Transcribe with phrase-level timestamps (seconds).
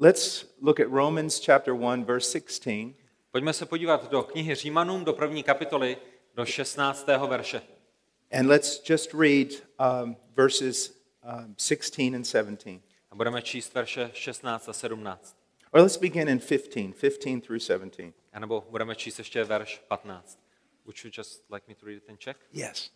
[0.00, 2.94] Let's look at Romans chapter 1 verse 16.
[3.30, 5.96] Pojďme se podívat do knihy Římanům, do první kapitoly,
[6.34, 7.06] do 16.
[7.06, 7.62] verše.
[8.32, 12.80] And let's just read um, verses um, 16 and 17.
[13.10, 15.36] A budeme číst verše 16 a 17.
[15.70, 18.14] Or let's begin in 15, 15 through 17.
[18.32, 20.38] A nebo budeme číst ještě verš 15.
[20.84, 22.36] Would you just like me to read it in Czech?
[22.52, 22.90] Yes.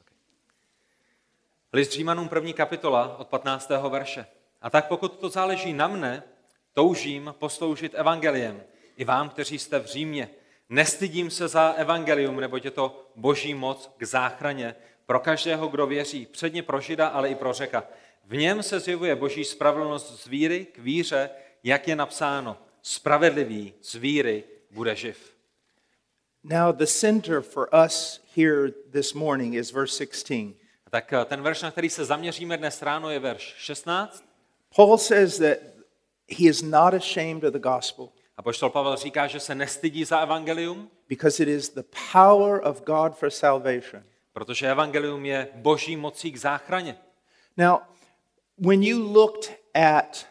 [1.73, 3.71] List Římanům první kapitola od 15.
[3.89, 4.27] verše.
[4.63, 6.23] A tak pokud to záleží na mne,
[6.77, 8.63] toužím posloužit evangeliem
[8.97, 10.31] i vám, kteří jste v Římě.
[10.69, 14.75] Nestydím se za evangelium, neboť je to boží moc k záchraně
[15.07, 17.85] pro každého, kdo věří, předně pro Žida, ale i pro Řeka.
[18.25, 21.31] V něm se zjevuje boží spravedlnost z víry k víře,
[21.65, 22.59] jak je napsáno.
[22.83, 25.37] Spravedlivý z víry bude živ.
[26.45, 30.55] Now, the center for us here this morning is verse 16.
[30.87, 34.25] A tak eh, ten verš, na který se zaměříme dnes ráno, je verš 16.
[34.77, 35.76] Paul says that
[36.29, 40.21] he is not ashamed of the gospel A poštol Pavel říká, že se nestydí za
[40.21, 44.03] evangelium, because it is the power of God for salvation.
[44.33, 46.97] protože evangelium je boží mocí k záchraně.
[47.57, 47.79] Now,
[48.59, 50.27] when you looked at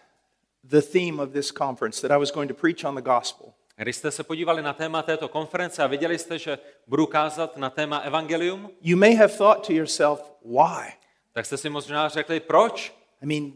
[0.63, 3.95] the theme of this conference that I was going to preach on the gospel, Když
[3.95, 7.99] jste se podívali na téma této konference a viděli jste, že budu kázat na téma
[7.99, 10.93] evangelium, you may have thought to yourself, why?
[11.33, 12.93] tak jste si možná řekli, proč?
[13.21, 13.53] I mean,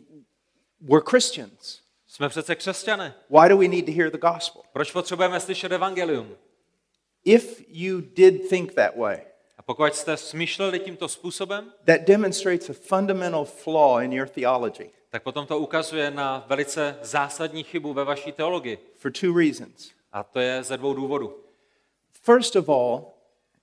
[0.81, 1.81] we're Christians.
[2.19, 3.13] Jsme přece křesťané.
[3.29, 4.61] Why do we need to hear the gospel?
[4.73, 6.35] Proč potřebujeme slyšet evangelium?
[7.25, 9.21] If you did think that way,
[9.57, 15.23] A pokud jste smýšleli tímto způsobem, that demonstrates a fundamental flaw in your theology tak
[15.23, 18.77] potom to ukazuje na velice zásadní chybu ve vaší teologii.
[18.97, 19.91] for two reasons.
[20.11, 21.37] A to je ze dvou důvodů.
[22.11, 23.13] First of all,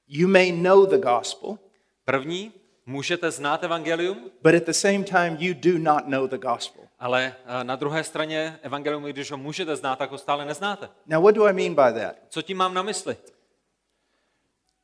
[0.08, 1.58] you may know the gospel,
[2.04, 2.52] První,
[2.86, 6.84] můžete znát evangelium, but at the same time, you do not know the gospel.
[6.98, 10.88] ale eh, na druhé straně evangelium, i když ho můžete znát, tak ho stále neznáte.
[11.06, 12.16] Now, what do I mean by that?
[12.28, 13.16] Co tím mám na mysli?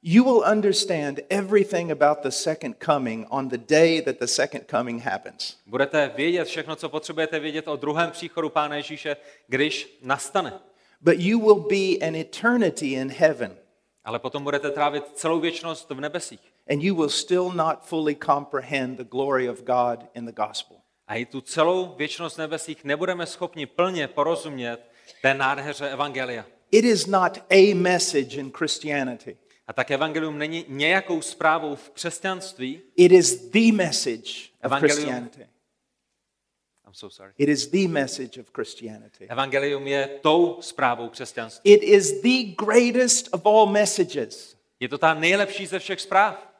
[0.04, 5.02] You will understand everything about the second coming on the day that the second coming
[5.02, 5.56] happens.
[5.66, 10.52] Budete vědět všechno, co potřebujete vědět o druhém příchodu Pána Ježíše, když nastane.
[11.00, 13.56] But you will be an eternity in heaven,
[14.04, 16.51] Ale potom budete trávit celou věčnost v nebesích.
[16.72, 20.76] And you will still not fully comprehend the glory of God in the gospel.
[21.08, 24.78] A i tu celou věčnost nebesích nebudeme schopni plně porozumět
[25.22, 26.46] té nádheře Evangelia.
[26.70, 32.82] It is not a message in Christianity, A tak Evangelium není nějakou zprávou v křesťanství.
[32.96, 34.30] it is the message
[34.64, 34.72] of.
[34.78, 35.42] Christianity.
[36.86, 37.32] I'm so sorry.
[37.38, 39.28] It is the message of Christianity.
[39.28, 41.72] Evangelium je tou zprávou křesťanství.
[41.72, 44.56] It is the greatest of all messages.
[44.80, 46.51] Je to ta nejlepší ze všech zpráv.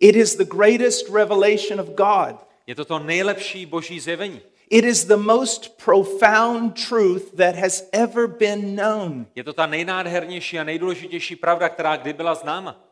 [0.00, 2.36] It is the greatest revelation of God.
[2.66, 4.40] Je to to nejlepší boží zjevení.
[4.70, 9.26] It is the most profound truth that has ever been known.
[9.34, 12.84] Je to ta nejnádhernější a nejdůležitější pravda, která kdy byla známa.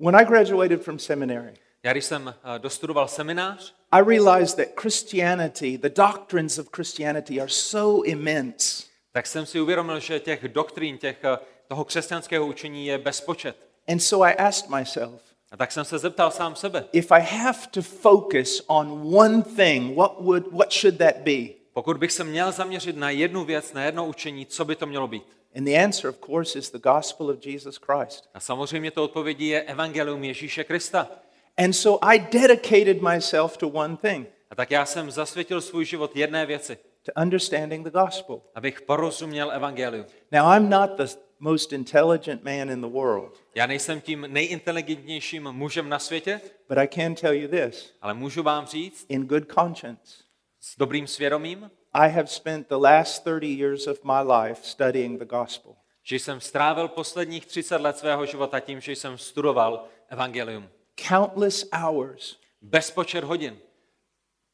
[0.00, 5.78] When I graduated from seminary, Já když jsem eh, dostudoval seminář, I realized that Christianity,
[5.78, 8.84] the doctrines of Christianity, are so immense.
[9.12, 11.38] tak jsem si uvědomil, že těch doktrín, těch, eh,
[11.68, 13.56] toho křesťanského učení je bezpočet.
[13.88, 17.58] And so I asked myself, A tak jsem se zeptal sám sebe, if I have
[17.70, 21.58] to focus on one thing, what would what should that be?
[21.72, 25.08] pokud bych se měl zaměřit na jednu věc, na jedno učení, co by to mělo
[25.08, 25.22] být?
[25.56, 28.28] And the answer, of course, is the gospel of Jesus Christ.
[28.34, 31.08] A samozřejmě to odpovědí je evangelium Ježíše Krista.
[31.56, 36.16] And so I dedicated myself to one thing, A tak já jsem zasvětil svůj život
[36.16, 38.40] jedné věci, to understanding the gospel.
[38.54, 40.04] abych porozuměl evangeliu.
[40.32, 41.04] Now, I'm not the
[41.38, 46.88] most intelligent man in the world, Já nejsem tím nejinteligentnějším mužem na světě, but I
[46.88, 50.22] can tell you this ale můžu vám říct in good conscience.
[50.60, 55.24] s dobrým svědomím, I have spent the last 30 years of my life studying the
[55.24, 55.76] gospel.
[56.02, 60.68] že jsem strávil posledních 30 let svého života tím, že jsem studoval evangelium.
[61.08, 63.58] Countless hours, Bezpočet hodin,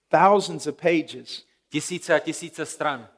[0.09, 3.09] thousands of pages, tisíce a tisíce stran.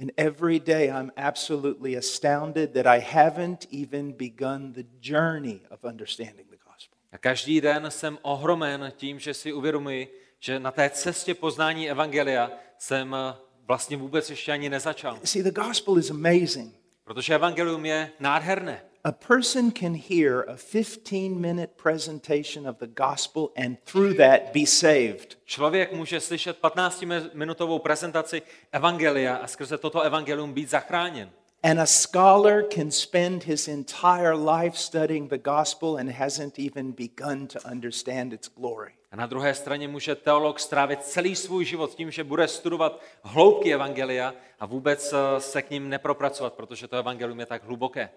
[0.00, 6.46] And every day I'm absolutely astounded that I haven't even begun the journey of understanding
[6.50, 6.98] the gospel.
[7.12, 10.08] A každý den jsem ohromen tím, že si uvědomuji,
[10.40, 13.34] že na té cestě poznání evangelia jsem eh,
[13.66, 15.18] vlastně vůbec ještě ani nezačal.
[15.24, 16.74] See, the gospel is amazing.
[17.04, 18.82] Protože evangelium je nádherné.
[19.06, 24.66] A person can hear a 15 minute presentation of the gospel and through that be
[24.66, 25.38] saved.
[25.44, 28.42] Člověk může slyšet 15-minutovou prezentaci
[28.72, 31.30] evangelia a skrze toto evangelium být zachráněn.
[31.62, 37.46] And a scholar can spend his entire life studying the gospel and hasn't even begun
[37.46, 38.92] to understand its glory.
[39.12, 43.74] A na druhé straně může teolog strávit celý svůj život tím, že bude studovat hloubky
[43.74, 48.10] evangelia a vůbec eh, se k ním nepropracovat, protože to evangelium je tak hluboké.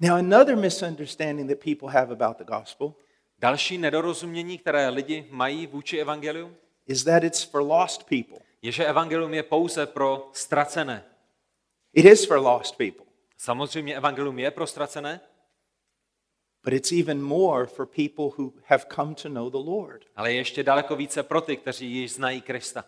[0.00, 2.94] Now, another misunderstanding that people have about the gospel
[3.40, 6.56] Další nedorozumění, které lidi mají vůči evangeliu,
[6.86, 8.38] is that it's for lost people.
[8.62, 11.04] je, že evangelium je pouze pro ztracené.
[11.92, 13.06] It is for lost people,
[13.36, 15.20] Samozřejmě evangelium je pro ztracené,
[16.64, 20.04] but it's even more for people who have come to know the Lord.
[20.16, 22.84] ale je ještě daleko více pro ty, kteří již znají Krista.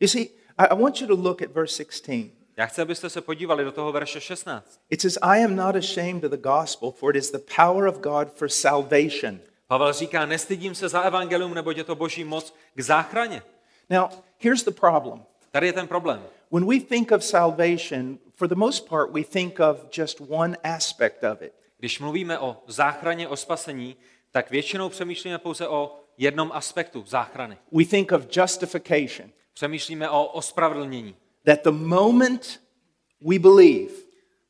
[0.00, 0.22] You see,
[0.58, 2.30] I I want you to look at verse 16.
[2.56, 4.80] Já chci, abyste se podívali do toho verše 16.
[4.90, 7.98] It says, I am not ashamed of the gospel, for it is the power of
[7.98, 9.40] God for salvation.
[9.66, 13.42] Pavel říká, nestydím se za evangelium, neboť je to boží moc k záchraně.
[13.90, 14.08] Now,
[14.38, 15.24] here's the problem.
[15.50, 16.22] Tady je ten problém.
[16.50, 21.24] When we think of salvation, for the most part, we think of just one aspect
[21.32, 21.52] of it.
[21.78, 23.96] Když mluvíme o záchraně, o spasení,
[24.30, 27.58] tak většinou přemýšlíme pouze o jednom aspektu záchrany.
[27.72, 31.16] We think of justification, Přemýšlíme o ospravedlnění.
[31.46, 32.60] That the moment
[33.20, 33.90] we believe,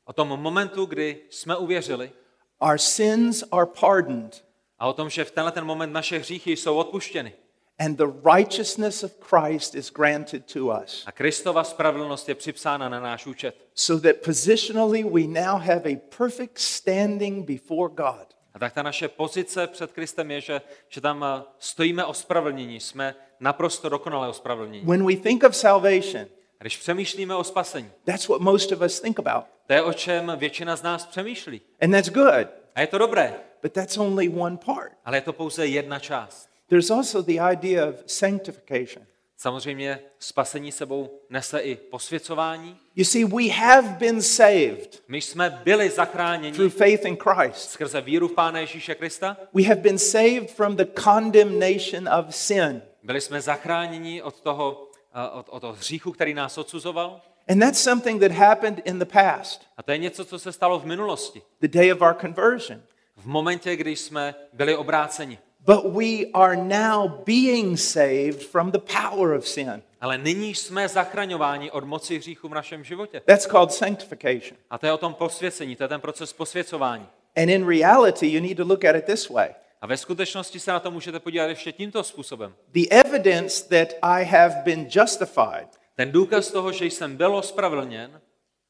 [0.07, 2.13] O tom momentu, kdy jsme uvěřili
[2.61, 4.45] our sins are pardoned
[4.79, 7.33] a o tom, že v tenhle ten moment naše hříchy jsou odpuštěny.
[7.79, 11.03] and the righteousness of Christ is granted to us.
[11.07, 13.57] A Kristova spravedlnost je připsána na náš účet.
[13.75, 18.27] So that positionally we now have a perfect standing before God.
[18.55, 23.15] A tak ta naše pozice před Kristem je, že, že tam eh, stojíme ospravedlnění, jsme
[23.41, 24.87] naprosto dokonale ospravedlnění.
[24.87, 26.27] When we think of salvation,
[26.65, 29.45] když přemýšlíme o spasení, that's what most of us think about.
[29.67, 31.61] to je o čem většina z nás přemýšlí.
[31.81, 34.93] And that's good, A je to dobré, but that's only one part.
[35.05, 36.49] ale je to pouze jedna část.
[36.69, 39.07] There's also the idea of sanctification.
[39.37, 42.77] Samozřejmě spasení sebou nese i posvěcování.
[42.97, 47.71] You see, we have been saved My jsme byli zachráněni through faith in Christ.
[47.71, 49.37] skrze víru v Pána Ježíše Krista.
[49.55, 52.83] We have been saved from the condemnation of sin.
[53.03, 54.89] Byli jsme zachráněni od toho,
[55.33, 57.21] od, od toho hříchu, který nás odsuzoval.
[57.49, 60.79] And that's something that happened in the past, A to je něco, co se stalo
[60.79, 61.43] v minulosti.
[61.61, 62.83] the day of our conversion.
[63.17, 65.39] V momentě, kdy jsme byli obráceni.
[65.67, 69.83] But we are now being saved from the power of sin.
[70.01, 73.23] Ale nyní jsme zachraňováni od moci hříchu v našem životě.
[73.27, 74.59] That's called sanctification.
[74.71, 77.07] A to je o tom posvěcení, to je ten proces posvěcování.
[77.37, 80.73] And in reality, you need to look at it this way A ve skutečnosti se
[80.73, 82.55] na to můžete podívat ještě tímto způsobem.
[82.73, 88.21] the evidence that I have been justified Ten důkaz toho, že jsem byl ospravedlněn,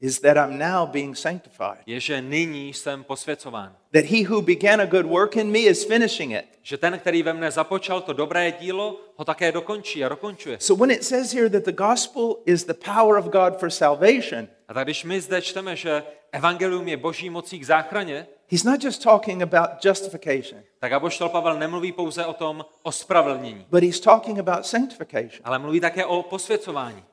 [0.00, 1.78] is that I'm now being sanctified.
[1.86, 3.76] je, že nyní jsem posvěcován.
[3.92, 6.44] That he who began a good work in me is finishing it.
[6.62, 10.56] Že ten, který ve mne započal to dobré dílo, ho také dokončí a dokončuje.
[10.60, 14.48] So when it says here that the gospel is the power of God for salvation,
[14.68, 16.02] A tak když my zde čteme, že
[16.32, 21.58] evangelium je boží mocí k záchraně, he's not just talking about justification, tak apoštol Pavel
[21.58, 25.40] nemluví pouze o tom ospravedlnění, but he's talking about sanctification.
[25.44, 27.04] ale mluví také o posvěcování.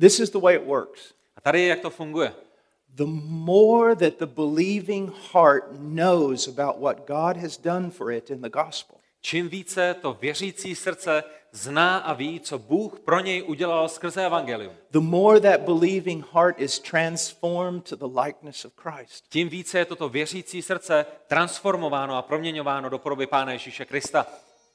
[0.00, 1.14] This is the way it works.
[1.36, 2.34] A tady je, jak to funguje.
[2.94, 8.40] The more that the believing heart knows about what God has done for it in
[8.40, 13.88] the gospel, Čím více to věřící srdce zná a ví, co Bůh pro něj udělal
[13.88, 19.24] skrze evangelium, the more that believing heart is transformed to the likeness of Christ.
[19.28, 24.26] tím více je toto věřící srdce transformováno a proměňováno do podoby Pána Ježíše Krista.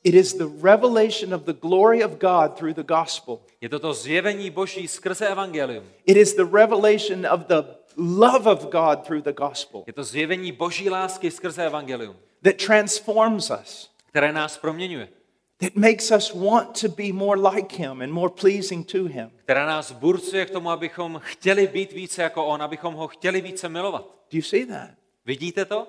[0.04, 3.40] It is the revelation of the glory of God through the gospel.
[3.62, 5.84] Je to to zjevení Boží skrze evangelium.
[6.06, 7.64] It is the revelation of the
[7.98, 13.52] love of God through the gospel Je to zjevení Boží lásky skrze evangelium, that transforms
[13.64, 15.10] us, které nás proměňuje,
[15.60, 19.32] that makes us want to be more like Him and more pleasing to Him.
[19.36, 23.70] která nás burcuje k tomu, abychom chtěli být více jako On, abychom ho chtěli více
[23.70, 24.06] milovat.
[24.32, 24.90] Do you see that?
[25.26, 25.88] Vidíte to?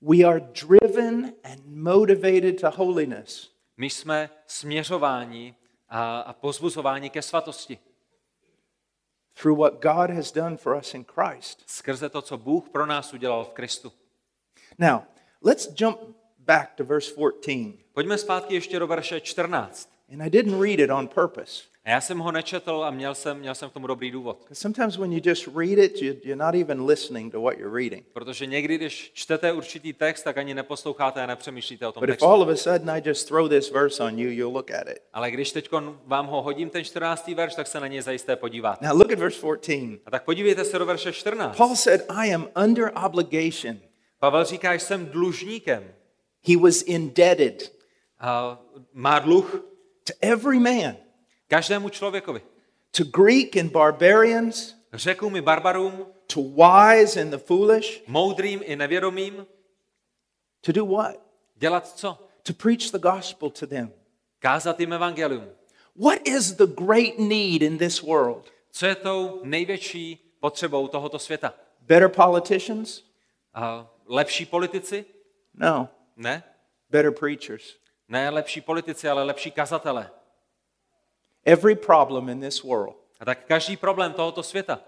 [0.00, 5.54] We are driven and motivated to holiness My jsme směřováni
[5.88, 7.78] a, a pozbuzováni ke svatosti.
[9.34, 11.62] through what God has done for us in Christ.
[11.66, 13.92] Skrze to, co Bůh pro nás udělal v Kristu.
[14.78, 15.00] Now,
[15.44, 15.98] let's jump
[16.48, 17.74] back to verse 14.
[17.92, 19.88] Pojďme zpátky ještě do verše 14.
[20.12, 21.62] And I didn't read it on purpose.
[21.84, 24.46] A já jsem ho nečetl a měl jsem, měl jsem k tomu dobrý důvod.
[24.52, 28.06] Sometimes when you just read it, you, you're not even listening to what you're reading.
[28.12, 32.12] Protože někdy, když čtete určitý text, tak ani neposloucháte a nepřemýšlíte o tom But if
[32.12, 32.26] textu.
[32.26, 34.98] all of a sudden I just throw this verse on you, you'll look at it.
[35.12, 35.70] Ale když teď
[36.06, 37.28] vám ho hodím, ten 14.
[37.28, 38.86] verš, tak se na něj zajisté podíváte.
[38.86, 40.00] Now look at verse 14.
[40.06, 41.56] A tak podívejte se do verše 14.
[41.56, 43.78] Paul said, I am under obligation.
[44.18, 45.84] Pavel říká, jsem dlužníkem.
[46.42, 47.70] He was indebted
[48.20, 48.58] A
[48.92, 49.50] má dluh
[50.04, 50.96] to every man,
[51.48, 52.42] každému člověkovi.
[52.90, 59.46] to Greek and barbarians, řeku mi barbarům, to wise and the foolish, moudrým i nevědomým,
[60.60, 61.16] to do what?
[61.56, 62.18] dělat co?
[62.42, 63.92] To preach the gospel to them.
[64.38, 65.44] Kázat jim evangelium.
[65.96, 68.52] What is the great need in this world?
[68.70, 71.54] Co je tou největší potřebou tohoto světa?
[71.80, 73.02] Better politicians?
[73.54, 75.04] A lepší politici?
[75.54, 76.42] No, Ne.
[76.90, 77.76] better preachers.
[78.08, 80.10] Ne lepší politici, ale lepší kazatele.
[81.44, 84.80] Every problem in this world A tak každý problém tohoto světa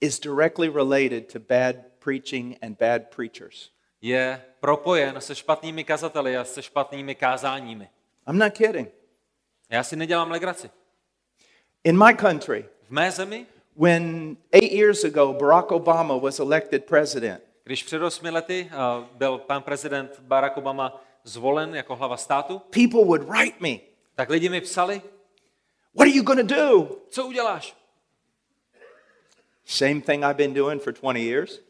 [0.00, 3.70] is directly related to bad preaching and bad preachers.
[4.00, 7.88] je propojen se špatnými kazateli a se špatnými kázáními.
[8.28, 8.88] I'm not kidding.
[9.70, 10.70] Já si nedělám legraci.
[11.84, 17.42] In my country, V mé zemi, when eight years ago Barack Obama was elected president,
[17.64, 23.04] když před osmi lety a, byl pan prezident Barack Obama zvolen jako hlava státu, people
[23.04, 23.76] would write me,
[24.14, 25.02] tak lidi mi psali,
[25.94, 26.96] What are you going to do?
[27.08, 27.76] co uděláš?
[29.64, 31.60] Same thing I've been doing for 20 years.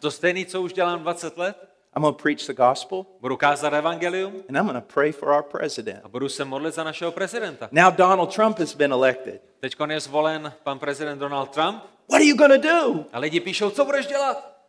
[0.00, 1.56] To stejný, co už dělám 20 let.
[1.96, 5.28] I'm going to preach the gospel Budu kázat evangelium and I'm going to pray for
[5.28, 6.04] our president.
[6.04, 7.68] a budu se modlit za našeho prezidenta.
[7.72, 9.42] Now Donald Trump has been elected.
[9.60, 13.04] Teď je zvolen pan prezident Donald Trump What are you going to do?
[13.12, 14.59] a lidi píšou, co budeš dělat?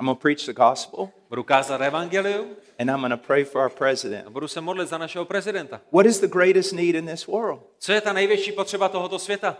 [0.00, 3.60] I'm going to preach the gospel Budu kázat evangelium and I'm going to pray for
[3.60, 4.28] our a president.
[4.28, 5.80] budu se modlit za našeho prezidenta.
[5.92, 7.60] What is the greatest need in this world?
[7.78, 9.56] Co je ta největší potřeba tohoto světa?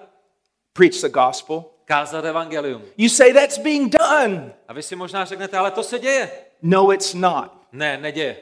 [0.72, 1.64] Preach the gospel.
[1.84, 2.82] Kázat evangelium.
[2.96, 4.54] You say that's being done.
[4.68, 6.30] A vy si možná řeknete, ale to se děje.
[6.62, 7.52] No, it's not.
[7.72, 8.36] Ne, neděje.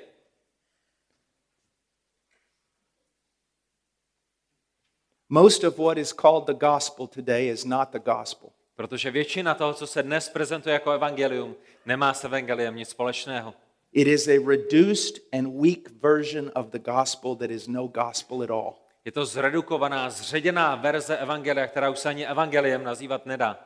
[5.29, 8.51] Most of what is called the gospel today is not the gospel.
[8.77, 11.55] Protože většina toho, co se dnes prezentuje jako evangelium,
[11.87, 13.55] nemá s evangeliem nic společného.
[13.93, 18.51] It is a reduced and weak version of the gospel that is no gospel at
[18.51, 18.75] all.
[19.05, 23.59] Je to zredukovaná, zředěná verze evangelia, která už se ani evangeliem nazývat nedá.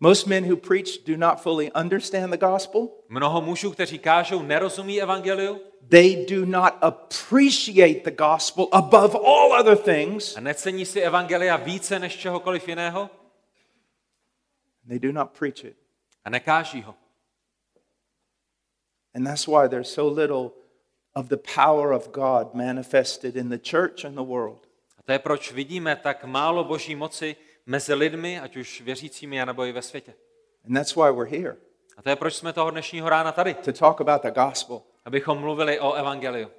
[0.00, 2.88] Most men who preach do not fully understand the gospel.
[3.08, 9.76] Mnoho mužů, kteří kážou, nerozumí evangeliu They do not appreciate the gospel above all other
[9.76, 10.36] things.
[10.36, 13.10] a necení si evangelia více než čehokoliv jiného
[14.88, 15.76] They do not preach it.
[16.24, 16.94] a nekáží ho.
[19.14, 20.52] And that's why there's so little
[21.14, 24.66] of the power of God manifested in the church and the world.
[24.98, 29.64] A to je proč vidíme tak málo boží moci mezi lidmi, ať už věřícími, nebo
[29.64, 30.14] i ve světě.
[30.66, 31.56] And that's why we're here
[31.96, 34.82] A to je proč jsme toho dnešního rána tady, to talk about the gospel.
[35.04, 36.50] abychom mluvili o evangeliu.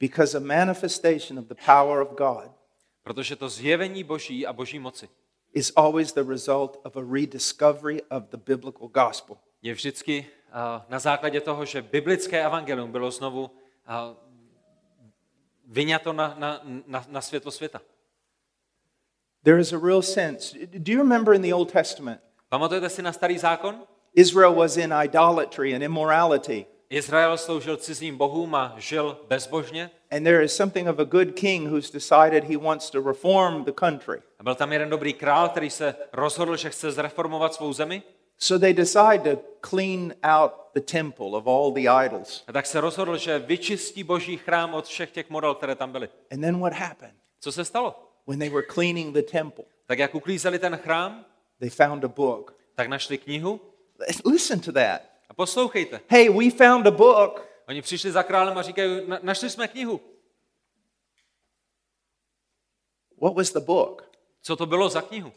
[0.00, 2.50] Because a manifestation of the power of God
[3.02, 5.08] Protože to zjevení boží a boží moci
[5.56, 9.38] is always the result of a rediscovery of the biblical gospel.
[9.62, 14.16] je vždycky uh, na základě toho, že biblické evangelium bylo znovu uh,
[15.66, 17.80] vyňato na, na, na, na světlo světa.
[19.42, 20.58] There is a real sense.
[20.78, 23.82] Do you remember in the Old Testament, Pamatujete si na starý zákon?
[24.14, 26.66] Israel was in idolatry and immorality.
[26.90, 29.90] Izrael sloužil cizím bohům a žil bezbožně.
[30.10, 33.72] And there is something of a good king who's decided he wants to reform the
[33.72, 34.22] country.
[34.38, 38.02] A byl tam jeden dobrý král, který se rozhodl, že chce zreformovat svou zemi.
[38.38, 42.44] So they decide to clean out the temple of all the idols.
[42.48, 46.08] A tak se rozhodl, že vyčistí boží chrám od všech těch model, které tam byly.
[46.32, 47.14] And then what happened?
[47.40, 48.02] Co se stalo?
[48.26, 51.24] When they were cleaning the temple, Tak jak uklízeli ten chrám,
[51.60, 52.56] they found a book.
[52.74, 53.60] tak našli knihu.
[54.24, 55.00] Listen to that.
[55.28, 56.00] A poslouchejte.
[56.08, 57.46] Hey, we found a book.
[57.68, 60.00] Oni přišli za králem a říkají, "Na- našli jsme knihu.
[63.22, 64.10] What was the book?
[64.42, 65.32] Co to bylo za knihu?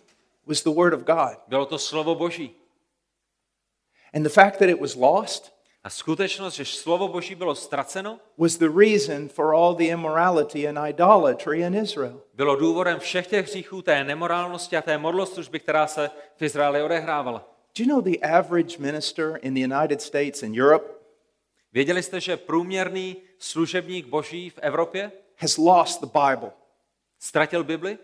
[0.46, 1.40] Was the Word of God.
[1.48, 2.56] Bylo to slovo boží.
[4.14, 8.58] And the fact that it was lost A skutečnost, že slovo boží bylo ztraceno, was
[8.58, 12.22] the reason for all the immorality and idolatry in Israel.
[12.34, 17.59] bylo důvodem všech těch hříchů, té nemorálnosti a té modloslužby, která se v Izraeli odehrávala.
[17.78, 21.00] Do you know the average minister in the United States and Europe
[21.74, 26.52] Věděli jste, že průměrný služebník boží v Evropě has lost the Bible?
[27.20, 27.98] ztratil Bibli?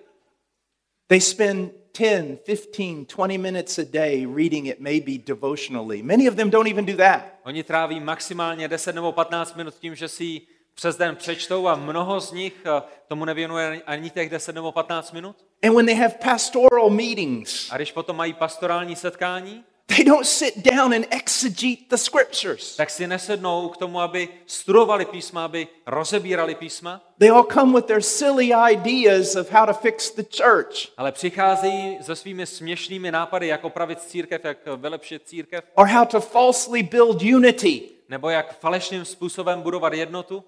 [1.07, 6.03] They spend 10, 15, 20 minutes a day reading it, maybe devotionally.
[6.03, 7.21] Many of them don't even do that.
[7.43, 10.41] Oni tráví maximálně 10 nebo 15 minut tím, že si
[10.75, 15.11] přes den přečtou a mnoho z nich eh, tomu nevěnuje ani těch 10 nebo 15
[15.11, 15.35] minut.
[15.63, 19.63] And when they have pastoral meetings, A když potom mají pastorální setkání,
[19.95, 22.75] they don't sit down and exegete the scriptures.
[22.75, 27.85] tak si nesednou k tomu, aby studovali písma, aby rozebírali písma, They all come with
[27.85, 33.47] their silly ideas of how to fix the church ale přicházejí se svými směšnými nápady,
[33.47, 37.81] jak opravit církev, jak vylepšit církev, or how to falsely build unity.
[38.09, 40.43] nebo jak falešným způsobem budovat jednotu.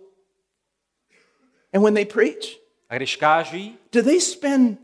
[1.73, 2.59] And when they preach,
[2.89, 4.79] A když káží, do they spend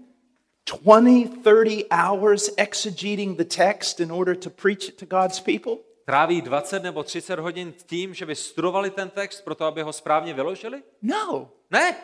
[0.66, 5.76] 20, 30 hours exegeting the text in order to preach it to God's people?
[6.06, 10.34] tráví 20 nebo 30 hodin tím, že by studovali ten text proto, aby ho správně
[10.34, 10.84] vyložili?
[11.02, 11.52] No.
[11.72, 11.96] Ne.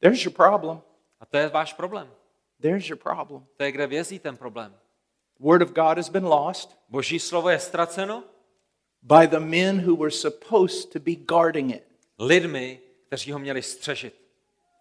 [0.00, 0.82] There's your problem.
[1.20, 2.08] A to je váš problém.
[2.60, 3.46] There's your problem.
[3.56, 4.74] To je, kde vězí ten problém.
[5.40, 8.24] Word of God has been lost Boží slovo je ztraceno
[9.02, 11.82] by the men who were supposed to be guarding it.
[12.18, 12.80] lidmi,
[13.12, 14.14] kteří ho měli střežit.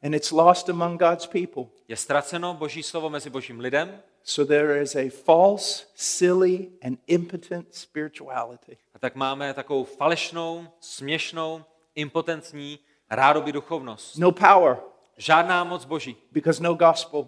[0.03, 1.63] And it's lost among God's people.
[1.87, 7.75] Je ztraceno Boží slovo mezi Božím lidem So there is a false, silly, and impotent
[7.75, 8.77] spirituality.
[8.93, 11.63] a tak máme takovou falešnou, směšnou,
[11.95, 14.17] impotentní, rádoby duchovnost.
[14.17, 14.77] No power
[15.17, 17.27] Žádná moc Boží, because no gospel.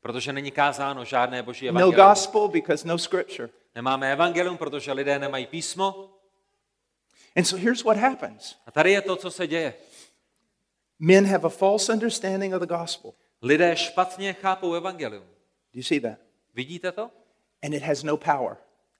[0.00, 2.08] protože není kázáno žádné Boží No evangelium.
[2.08, 3.48] gospel because no scripture.
[3.74, 6.10] Nemáme evangelium, protože lidé nemají písmo.
[7.36, 9.74] And so here's what happens A tady je to, co se děje.
[10.98, 13.14] Men have a false understanding of the gospel.
[13.42, 15.24] Lidé špatně chápou evangelium.
[15.72, 16.18] Do you see that?
[16.54, 17.10] Vidíte to?
[17.62, 18.56] And it has no power.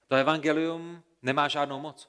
[0.09, 2.09] To evangelium nemá žádnou moc.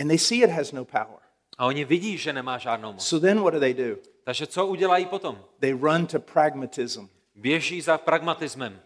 [0.00, 1.18] And they see it has no power.
[1.58, 3.08] A oni vidí, že nemá žádnou moc.
[3.08, 3.96] So then what do they do?
[4.24, 5.44] Takže co udělají potom?
[5.60, 8.80] They run to pragmatism, Běží za pragmatismem.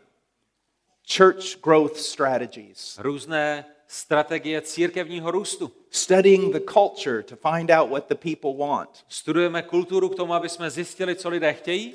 [1.17, 5.73] church growth strategies, Různé strategie církevního růstu.
[5.91, 10.49] studying the culture to find out what the people want, Studujeme kulturu k tomu, aby
[10.49, 11.95] jsme zjistili, co lidé chtějí.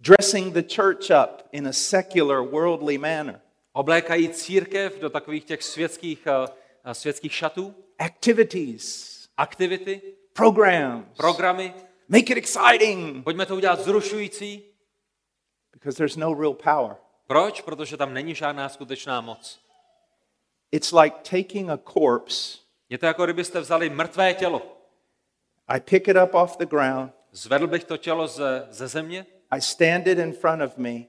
[0.00, 3.40] dressing the church up in a secular, worldly manner,
[3.72, 7.74] Oblékají církev do takových těch světských, eh, světských šatů.
[7.98, 10.00] activities, Aktivity,
[10.32, 11.04] programs.
[11.16, 11.74] programy.
[12.08, 14.62] Make it exciting Pojďme to udělat zrušující.
[15.72, 16.96] because there's no real power.
[17.26, 17.60] Proč?
[17.60, 19.60] Protože tam není žádná skutečná moc.
[20.72, 24.62] It's like taking a corpse, Je to jako kdybyste vzali mrtvé tělo.
[25.68, 29.60] I pick it up off the ground, Zvedl bych to tělo ze, ze země, I
[29.60, 31.00] stand it in front of me,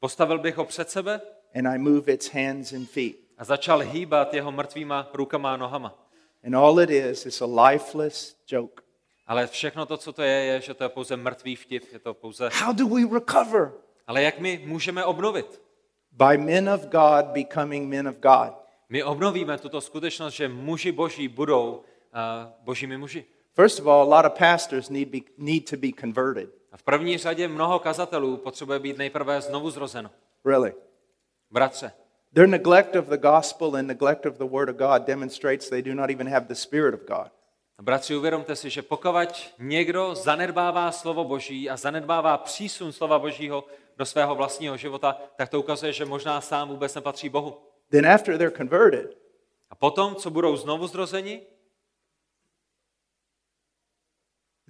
[0.00, 1.20] postavil bych ho před sebe
[1.54, 3.16] and I move its hands and feet.
[3.38, 5.94] a začal hýbat jeho mrtvýma rukama a nohama.
[6.46, 8.82] And all it is is a lifeless joke.
[9.26, 11.92] Ale všechno to, co to je, je, že to je pouze mrtvý vtip.
[11.92, 12.50] Je to pouze...
[12.52, 13.72] How do we recover?
[14.06, 15.62] Ale jak my můžeme obnovit?
[16.12, 18.65] By men of God becoming men of God.
[18.88, 23.24] My obnovíme tuto skutečnost, že muži boží budou uh, božími muži.
[23.54, 26.50] First of all, a lot of pastors need, be, need to be converted.
[26.72, 30.10] A v první řadě mnoho kazatelů potřebuje být nejprve znovu zrozeno.
[30.44, 30.74] Really.
[31.50, 31.92] Bratře,
[32.36, 35.94] Their neglect of the gospel and neglect of the word of God demonstrates they do
[35.94, 37.32] not even have the Spirit of God.
[37.82, 43.64] bratři, uvědomte si, že pokud někdo zanedbává slovo boží a zanedbává přísun slova božího
[43.96, 47.65] do svého vlastního života, tak to ukazuje, že možná sám vůbec nepatří Bohu.
[47.90, 49.16] Then, after they're converted,
[49.70, 51.42] A potom, co budou znovu zrozeni,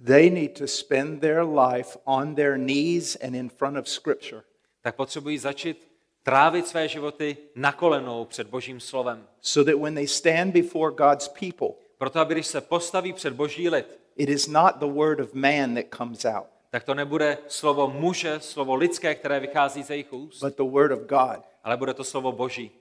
[0.05, 4.43] they need to spend their life on their knees and in front of Scripture
[4.81, 5.87] tak potřebují začít
[6.23, 9.27] trávit své životy na kolenou před Božím slovem.
[9.41, 13.69] so that when they stand before God's people, Proto, aby když se postaví před Boží
[13.69, 17.87] lid, it is not the word of man that comes out, tak to nebude slovo
[17.89, 21.45] muže, slovo lidské, které vychází ze jejich úst, but the word of God.
[21.63, 22.71] ale bude to slovo Boží.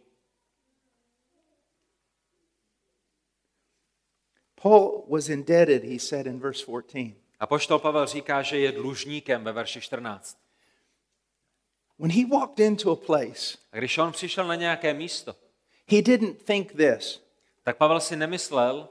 [4.63, 7.15] Paul was indebted, he said in verse 14.
[7.41, 10.39] A poštol Pavel říká, že je dlužníkem ve verši 14.
[11.99, 15.37] When he walked into a place, A když on přišel na nějaké místo,
[15.87, 17.27] he didn't think this
[17.67, 18.89] tak Pavel si nemyslel,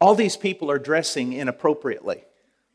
[0.00, 2.22] all these people are dressing inappropriately.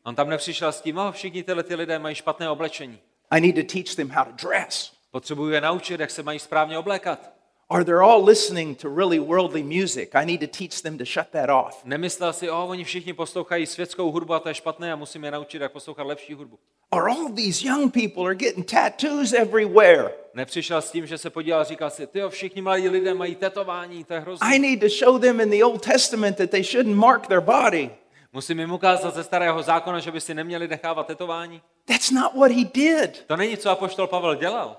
[0.04, 2.98] on tam nepřišel s tím, oh, všichni tyhle ty lidé mají špatné oblečení.
[3.30, 4.92] I need to teach them how to dress.
[5.10, 7.32] Potřebuji je naučit, jak se mají správně oblékat.
[7.72, 10.16] Or they're all listening to really worldly music.
[10.16, 11.84] I need to teach them to shut that off.
[11.84, 15.30] Nemyslel si, oh, oni všichni poslouchají světskou hudbu a to je špatné a musím je
[15.30, 16.58] naučit, jak poslouchat lepší hudbu.
[16.90, 20.10] Or all these young people are getting tattoos everywhere.
[20.34, 24.04] Nepřišel s tím, že se podíval a říkal si, ty všichni mladí lidé mají tetování,
[24.04, 24.56] to je hrozné.
[24.56, 27.90] I need to show them in the Old Testament that they shouldn't mark their body.
[28.32, 31.62] Musím jim ukázat ze starého zákona, že by si neměli nechávat tetování.
[31.84, 33.24] That's not what he did.
[33.26, 34.76] To není, co apoštol Pavel dělal.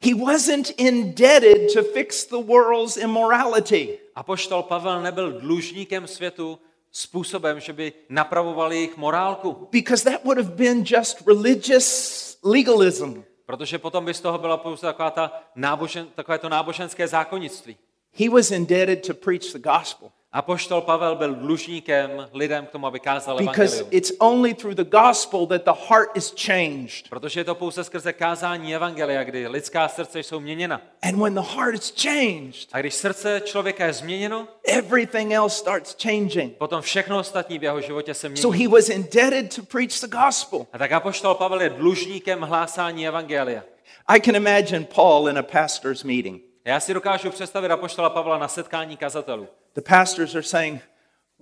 [0.00, 3.98] He wasn't indebted to fix the world's immorality.
[4.16, 6.58] Apoštol Pavel nebyl dlužníkem světu
[6.92, 13.22] způsobem, že by napravoval jejich morálku, Because that would have been just religious legalism.
[13.46, 17.76] protože potom by z toho byla pouze taková ta nábožen, takové to náboženské zákonnictví.
[18.12, 20.10] He was indebted to preach the gospel.
[20.32, 23.88] Apoštol Pavel byl dlužníkem lidem k tomu, aby kázal because evangelium.
[23.90, 27.08] it's only through the gospel that the heart is changed.
[27.10, 30.80] Protože je to pouze skrze kázání evangelia, kdy lidská srdce jsou měněna.
[31.02, 35.96] And when the heart is changed, A když srdce člověka je změněno, everything else starts
[36.02, 36.56] changing.
[36.56, 38.42] potom všechno ostatní v jeho životě se mění.
[38.42, 40.66] So he was indebted to preach the gospel.
[40.72, 43.62] A tak apoštol Pavel je dlužníkem hlásání evangelia.
[44.08, 46.47] I can imagine Paul in a pastor's meeting.
[46.68, 49.48] Já si dokážu představit apoštola Pavla na setkání kazatelů.
[49.74, 50.82] The pastors are saying,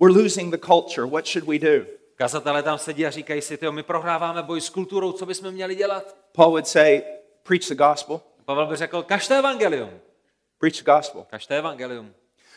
[0.01, 1.07] We're losing the culture.
[1.07, 1.85] What should we do?
[2.15, 5.75] Kazatelé tam sedí a říkají si, tyjo, my prohráváme boj s kulturou, co bychom měli
[5.75, 6.17] dělat?
[6.31, 7.01] Paul would say,
[7.43, 8.21] Preach the gospel.
[8.45, 9.89] Pavel by řekl, kažte evangelium.
[10.57, 11.25] Preach the gospel.
[11.29, 12.13] Kažte evangelium.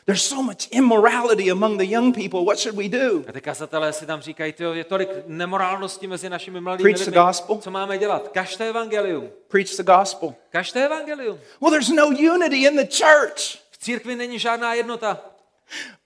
[0.06, 2.44] There's so much immorality among the young people.
[2.44, 3.24] What should we do?
[3.28, 7.10] A ty kazatelé si tam říkají, tyjo, je tolik nemorálnosti mezi našimi mladými Preach the
[7.10, 7.26] lidmi.
[7.26, 7.56] gospel.
[7.56, 8.28] Co máme dělat?
[8.28, 9.28] Kažte evangelium.
[9.48, 10.34] Preach the gospel.
[10.50, 11.38] Kažte evangelium.
[11.60, 13.58] Well, there's no unity in the church.
[13.70, 15.20] V církvi není žádná jednota.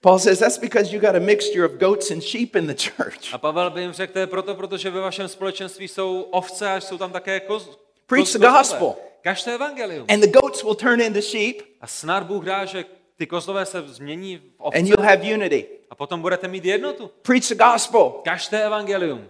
[0.01, 3.33] Paul says that's because you got a mixture of goats and sheep in the church.
[3.33, 6.81] A Pavel by jim řekl, to je proto, protože ve vašem společenství jsou ovce a
[6.81, 7.69] jsou tam také koz,
[8.07, 8.95] Preach the gospel.
[9.21, 10.05] Kažte evangelium.
[10.09, 12.85] And the goats will turn into sheep, A snad Bůh dá, že
[13.17, 15.67] ty kozlové se změní v ovce and you'll have unity.
[15.89, 17.11] a potom budete mít jednotu.
[17.21, 18.09] Preach the gospel.
[18.23, 19.29] Kažte evangelium.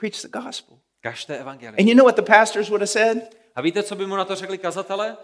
[0.00, 0.78] Preach the gospel.
[1.00, 1.76] Kažte evangelium.
[1.78, 3.36] And you know what the pastors would have said?
[3.54, 5.16] A víte, co by mu na to řekli kazatelé?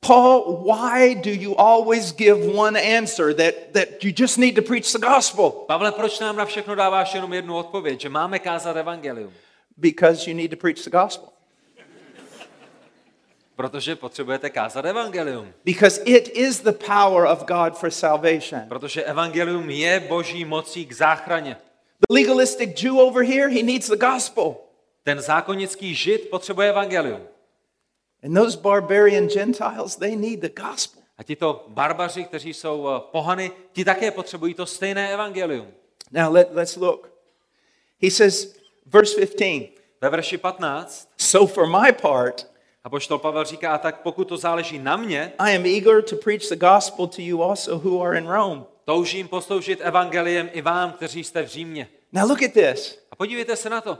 [0.00, 4.92] Paul, why do you always give one answer that, that you just need to preach
[4.92, 5.50] the gospel?
[5.50, 9.32] Pavle, proč nám na všechno dáváš jenom jednu odpověď, že máme kázat evangelium?
[9.76, 11.28] Because you need to preach the gospel.
[13.56, 15.52] Protože potřebujete kázat evangelium.
[15.64, 18.60] Because it is the power of God for salvation.
[18.68, 21.56] Protože evangelium je boží mocí k záchraně.
[22.08, 24.56] The legalistic Jew over here, he needs the gospel.
[25.02, 27.20] Ten zákonický žid potřebuje evangelium.
[28.24, 31.02] And those barbarian Gentiles, they need the gospel.
[31.18, 35.66] A tito barbaři, kteří jsou eh, pohany, ti také potřebují to stejné evangelium.
[36.10, 37.12] Now let, let's look.
[38.02, 42.46] He says, verse 15, Ve verši 15 So for my part,
[42.86, 46.16] a poštol Pavel říká, a tak pokud to záleží na mě, I am eager to
[46.16, 48.64] preach the gospel to you also who are in Rome.
[48.84, 51.88] toužím posloužit evangeliem i vám, kteří jste v Římě.
[52.12, 52.98] Now look at this.
[53.10, 53.98] A podívejte se na to.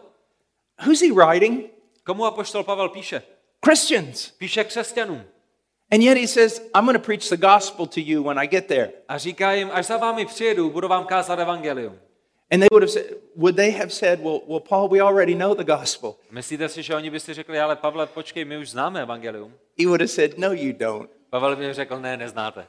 [0.86, 1.70] Who's he writing?
[2.04, 3.22] Komu apoštol Pavel píše?
[3.66, 4.30] Christians.
[4.30, 5.24] Píše křesťanům.
[5.92, 8.66] And yet he says, I'm going to preach the gospel to you when I get
[8.66, 8.90] there.
[9.08, 11.98] A říká jim, až za vámi přijedu, budu vám kázat evangelium.
[12.50, 15.54] And they would have said, would they have said, well, well, Paul, we already know
[15.54, 16.16] the gospel.
[16.30, 19.52] Myslíte si, že oni by si řekli, ale Pavle, počkej, my už známe evangelium?
[19.78, 21.10] He would have said, no, you don't.
[21.30, 22.66] Pavel by jim řekl, ne, neznáte.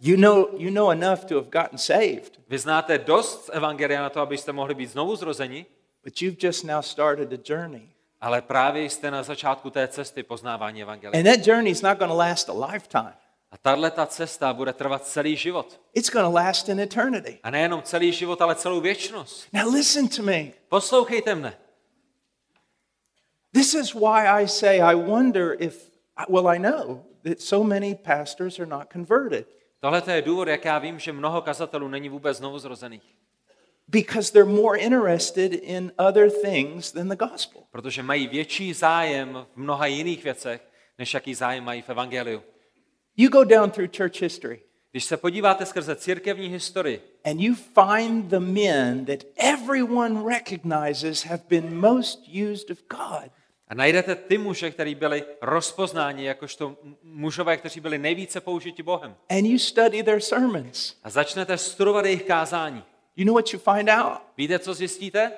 [0.00, 4.20] You know, you know enough to have gotten saved, Vy znáte dost evangelia na to,
[4.20, 5.66] abyste mohli být znovu zrozeni,
[6.04, 7.88] but you've just now started a journey.
[8.20, 11.18] ale právě jste na začátku té cesty poznávání evangelia.
[11.18, 13.14] And that journey is not going to last a lifetime.
[13.50, 15.80] A tahle ta cesta bude trvat celý život.
[15.94, 17.38] It's going to last in eternity.
[17.42, 19.46] A nejenom celý život, ale celou věčnost.
[19.52, 20.52] Now listen to me.
[20.68, 21.58] Poslouchejte mne.
[23.52, 25.90] This is why I say I wonder if,
[26.28, 29.46] well, I know that so many pastors are not converted
[29.80, 33.16] Tohle je důvod, jak já vím, že mnoho kazatelů není vůbec znovu zrozených.
[33.88, 37.62] because they're more interested in other things than the gospel.
[37.70, 42.42] Protože mají větší zájem v mnoha jiných věcech, než jaký zájem mají v evangeliu.
[43.16, 44.60] You go down through church history
[44.96, 51.42] Když se podíváte skrze církevní historii, and you find the men that everyone recognizes have
[51.48, 52.18] been most
[52.52, 53.30] used of God.
[53.68, 59.16] A najdete ty muže, kteří byli rozpoznáni jakožto mužové, kteří byli nejvíce použiti Bohem.
[59.30, 60.94] And you study their sermons.
[61.02, 62.84] A začnete studovat jejich kázání.
[63.16, 64.18] You know what you find out?
[64.36, 65.32] Víte, co zjistíte?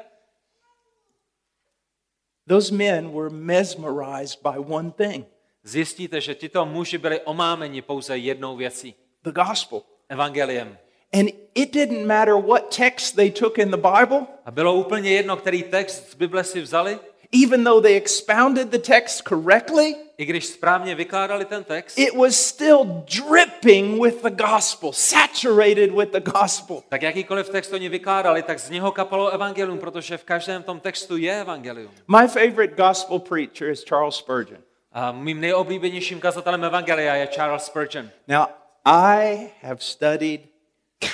[2.48, 5.26] Those men were mesmerized by one thing
[5.68, 8.94] Zjistíte, že tito muži byli omámeni pouze jednou věcí.
[9.24, 9.82] the gospel.
[10.08, 10.78] Evangeliem.
[11.12, 15.36] And it didn't matter what text they took in the Bible, A bylo úplně jedno,
[15.36, 16.98] který text z Bible si vzali,
[17.44, 22.36] even though they expounded the text correctly, i když správně vykládali ten text, it was
[22.36, 26.82] still dripping with the gospel, saturated with the gospel.
[26.88, 31.16] tak jakýkoliv text oni vykládali, tak z něho kapalo evangelium, protože v každém tom textu
[31.16, 31.90] je evangelium.
[32.20, 34.67] My favorite gospel preacher is Charles Spurgeon.
[34.98, 38.10] A mým nejoblíbenějším kazatelem evangelia je Charles Spurgeon.
[38.28, 38.46] Now,
[38.84, 40.40] I have studied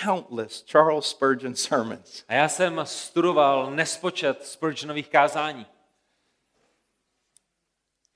[0.04, 2.24] countless Charles Spurgeon sermons.
[2.28, 5.66] A já jsem studoval nespočet Spurgeonových kázání.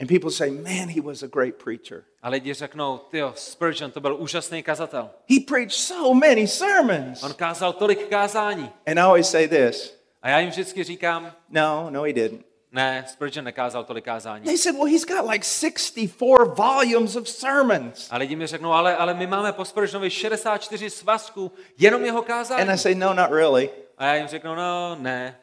[0.00, 2.04] And people say, man, he was a great preacher.
[2.22, 5.10] A lidi řeknou, tyjo, Spurgeon to byl úžasný kazatel.
[5.30, 7.22] He preached so many sermons.
[7.22, 8.72] On kázal tolik kázání.
[8.86, 12.47] And I always say this A já jim vždycky říkám, no, no, he didn't.
[12.72, 14.44] Ne, Spurgeon nekázal tolik kázání.
[14.44, 18.08] They said, well, he's got like 64 volumes of sermons.
[18.10, 22.62] A lidi mi řeknou, ale, ale my máme po Spurgeonovi 64 svazků, jenom jeho kázání.
[22.62, 23.70] And I say, no, not really.
[23.98, 25.38] A já jim řeknu, no ne.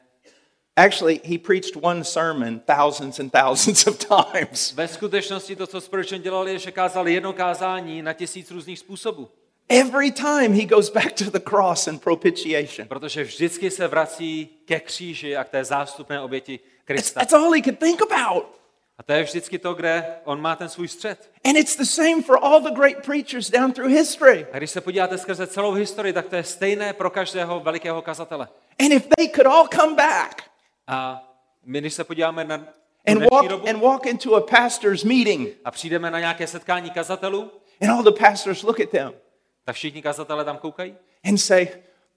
[0.77, 4.73] Actually, he preached one sermon thousands and thousands of times.
[4.73, 9.29] Ve skutečnosti to, co Spurgeon dělal, je, že kázal jedno kázání na tisíc různých způsobů.
[9.69, 12.87] Every time he goes back to the cross and propitiation.
[12.87, 17.19] Protože vždycky se vrací ke kříži a k té zástupné oběti Krista.
[17.19, 18.45] that's all he could think about.
[18.97, 21.31] A to je vždycky to, kde on má ten svůj střed.
[21.43, 24.47] And it's the same for all the great preachers down through history.
[24.51, 28.47] A když se podíváte skrze celou historii, tak to je stejné pro každého velikého kazatele.
[28.79, 30.43] And if they could all come back
[30.87, 31.23] A
[31.65, 32.67] my, když se podíváme na
[33.07, 37.51] and walk dobu and walk into a pastor's meeting, a přijdeme na nějaké setkání kazatelů,
[37.81, 39.13] and all the pastors look at them
[39.65, 40.95] tak všichni kazatelé tam koukají.
[41.23, 41.67] and say,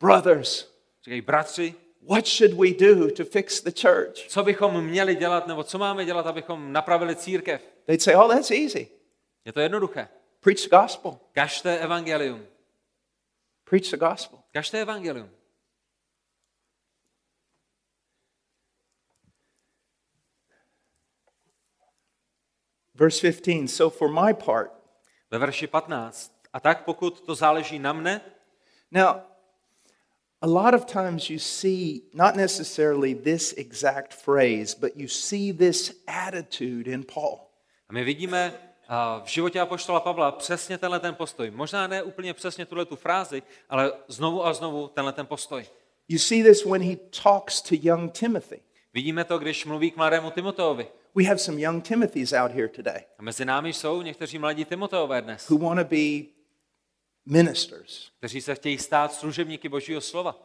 [0.01, 0.73] Brothers,
[1.05, 1.75] Říkají, bratři,
[2.09, 4.29] what should we do to fix the church?
[4.29, 7.63] co bychom měli dělat, nebo co máme dělat, abychom napravili církev?
[7.87, 8.89] They'd say, Oh, that's easy.
[9.45, 10.09] Je to jednoduché.
[10.41, 11.19] Preach the gospel.
[11.33, 12.47] Kažte evangelium.
[13.65, 14.39] Preach the gospel.
[14.53, 15.31] Kažte evangelium.
[22.95, 24.73] Verse 15 So for my part,
[25.31, 26.33] Ve verši 15.
[26.53, 28.21] A tak pokud to záleží na mne,
[28.91, 29.21] Now,
[30.41, 36.03] a lot of times you see not necessarily this exact phrase, but you see this
[36.07, 37.39] attitude in Paul.
[37.89, 38.53] a my vidíme
[39.25, 41.51] v životě apoštola Pavla přesně tenhle ten postoj.
[41.51, 45.67] Možná ne úplně přesně tuhle tu frázi, ale znovu a znovu tenhle ten postoj.
[46.09, 48.61] You see this when he talks to young Timothy.
[48.95, 50.87] Vidíme to, když mluví k mladému Timoteovi.
[51.15, 55.23] We have some young Timothys out here today A mezi námi jsou někteří mladí Timoteové
[55.23, 56.38] dnes, who want to be
[57.29, 58.11] ministers.
[58.19, 60.37] kteří se chtějí stát služebníky Božího slova.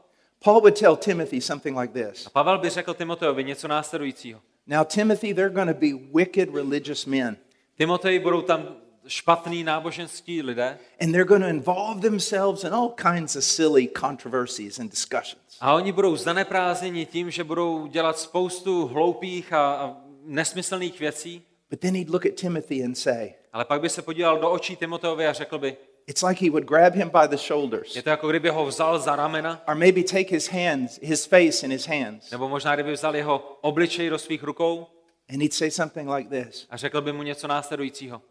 [0.43, 4.41] Paul would tell Timothy something like this A Pavel by řekl Timoteovi něco následujícího.
[4.67, 7.37] Now, Timothy, they're going to be wicked religious men,
[7.77, 8.75] Timotej budou tam
[9.07, 14.79] špatný náboženský lidé and they're going to involve themselves in all kinds of silly controversies
[14.79, 15.57] and discussions.
[15.61, 21.79] a oni budou zaneprázdněni tím, že budou dělat spoustu hloupých a, a nesmyslných věcí, But
[21.79, 25.27] then he'd look at Timothy and say, ale pak by se podíval do očí Timoteovi
[25.27, 27.95] a řekl by, It's like he would grab him by the shoulders.
[27.95, 31.65] je to jako kdyby ho vzal za ramena, or maybe take his hands, his face
[31.65, 34.87] in his hands, nebo možná kdyby vzal jeho obličej do svých rukou
[35.29, 38.21] and he'd say something like this a řekl by mu něco následujícího.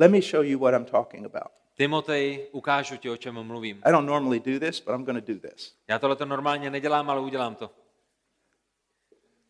[0.00, 1.52] Let me show you what I'm talking about.
[1.74, 3.82] Timotej, ukážu ti, o čem mluvím.
[3.84, 5.74] I don't normally do this, but I'm going to do this.
[5.88, 7.70] Já tohle to normálně nedělám, ale udělám to.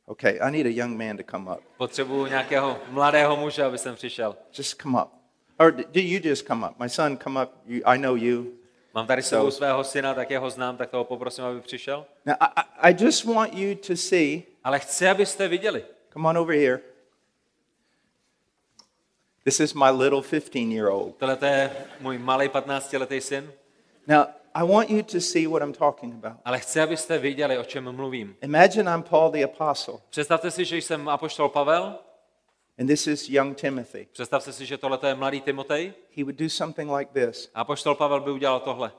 [0.06, 1.60] Okay, I need a young man to come up.
[1.76, 4.36] Potřebuju nějakého mladého muže, aby jsem přišel.
[4.58, 5.17] Just come up.
[5.58, 6.78] Or do you just come up?
[6.78, 7.50] My son, come up.
[7.66, 8.46] You, I know you.
[8.94, 12.06] Mám tady s sebou svého syna, tak jeho znám, tak toho poprosím, aby přišel.
[12.26, 14.42] Now, I, I- just want you to see.
[14.64, 15.84] Ale chci, abyste viděli.
[16.12, 16.80] Come on over here.
[19.44, 21.16] This is my little 15 year old.
[21.16, 23.52] Tohle to je můj malý 15-letý syn.
[24.06, 26.38] Now, I want you to see what I'm talking about.
[26.44, 28.36] Ale chci, abyste viděli, o čem mluvím.
[28.42, 31.98] Imagine I'm Paul the Apostle, Představte si, že jsem apoštol Pavel.
[32.78, 34.08] And this is young Timothy.
[34.12, 35.94] Představte si, že tohle je mladý Timotej.
[36.16, 37.50] He would do something like this.
[37.54, 38.92] A apoštol Pavel by udělal tohle.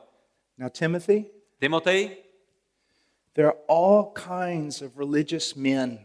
[0.57, 1.25] Now, Timothy,
[1.59, 2.17] Timotej,
[3.33, 5.99] there are all kinds of religious men.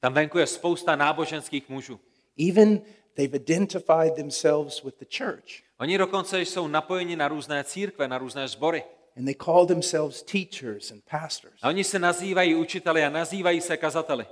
[0.00, 2.00] tam venku je spousta náboženských mužů.
[2.48, 2.80] Even
[3.14, 8.48] they've identified themselves with the church, Oni dokonce jsou napojeni na různé církve, na různé
[8.48, 8.84] sbory.
[9.16, 11.54] and they call themselves teachers and pastors.
[11.62, 14.26] A oni se nazývají učiteli a nazývají se kazateli.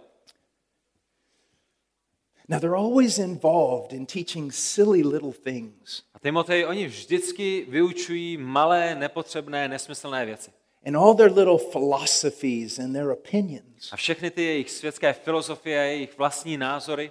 [2.48, 6.02] Now, they're always involved in teaching silly little things.
[6.14, 10.50] A Timotej, oni vždycky vyučují malé, nepotřebné, nesmyslné věci.
[10.87, 16.18] And all their little philosophies and their opinions, A všechny ty jejich světské filozofie, jejich
[16.18, 17.11] vlastní názory,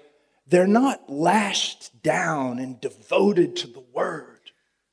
[0.49, 4.41] they're not lashed down and devoted to the word.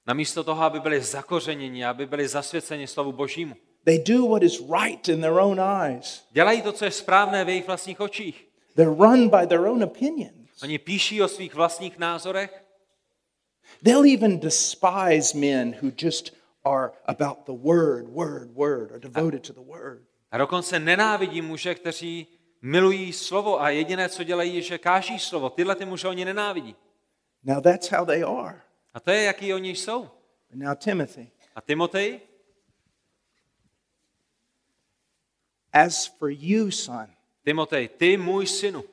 [0.06, 3.54] namísto toho, aby byli zakořeněni, aby byli zasvěceni slovu Božímu.
[3.84, 6.24] They do what is right in their own eyes.
[6.30, 8.51] Dělají to, co je správné v jejich vlastních očích.
[8.74, 10.62] They're run by their own opinions.
[10.62, 12.64] Oni píší o svých vlastních názorech
[13.82, 16.32] They'll even despise men who just
[16.64, 20.02] are about the word, word, word, are devoted to the word.
[20.30, 22.26] a dokonce nenávidí muže, kteří
[22.62, 25.50] milují slovo a jediné, co dělají, je, že káží slovo.
[25.50, 26.76] Tyhle ty muže oni nenávidí.
[27.44, 28.60] Now that's how they are.
[28.94, 30.10] A to je, jaký oni jsou.
[30.52, 32.20] And now, Timothy, A Timotej,
[35.72, 37.06] as for you, son,
[37.44, 38.84] Timotej, ty můj synu,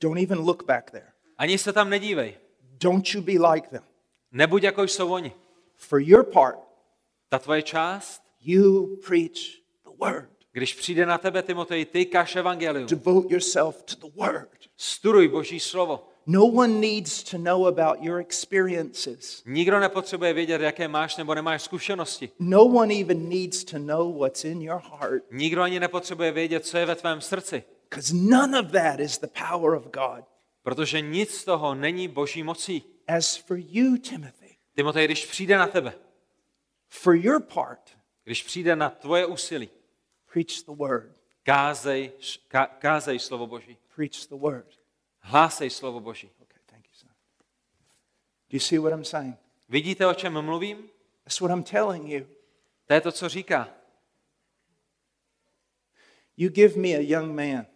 [0.00, 1.12] don't even look back there.
[1.38, 2.38] ani se tam nedívej.
[2.80, 3.82] Don't you be like them.
[4.32, 5.32] Nebuď jako jsou oni.
[5.76, 6.58] For your part,
[7.28, 10.30] Ta tvoje část, you preach the word.
[10.52, 12.86] Když přijde na tebe, Timotej, ty kaž evangelium.
[12.86, 14.48] Devote yourself to the word.
[14.76, 16.08] Studuj Boží slovo.
[16.32, 19.42] No one needs to know about your experiences.
[19.46, 22.30] Nikdo nepotřebuje vědět, jaké máš nebo nemáš zkušenosti.
[22.38, 26.78] No one even needs to know what's in your heart Nikdo ani nepotřebuje vědět, co
[26.78, 27.62] je ve tvém srdci.
[27.90, 30.24] because none of that is the power of God.
[30.62, 32.82] Protože nic z toho není boží mocí.
[33.08, 35.92] As for you, Timothy, Timotej, když přijde na tebe,
[36.88, 37.90] for your part,
[38.24, 39.68] když přijde na tvoje úsilí,
[40.32, 41.10] preach the word.
[41.42, 42.12] kázej,
[42.48, 43.76] ká, kázej slovo Boží.
[43.96, 44.79] Preach the word.
[45.20, 46.30] Hlásej slovo Boží.
[46.42, 47.10] Okay, thank you, son.
[48.50, 49.36] Do you see what I'm saying?
[49.68, 50.90] Vidíte, o čem mluvím?
[51.24, 52.26] That's what I'm telling you.
[52.86, 53.68] To je to, co říká.
[56.36, 57.66] You give me a young man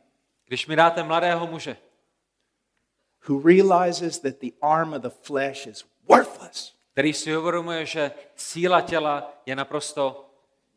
[0.47, 1.77] Když mi dáte mladého muže,
[3.29, 6.75] who realizes that the arm of the flesh is worthless.
[6.93, 10.31] který si uvědomuje, že síla těla je naprosto,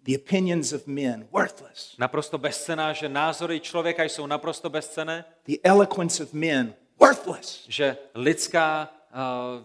[0.07, 1.95] The opinions of men, worthless.
[1.99, 7.65] naprosto bezcená, že názory člověka jsou naprosto bezcené, The eloquence of men, worthless.
[7.67, 9.17] že lidská uh,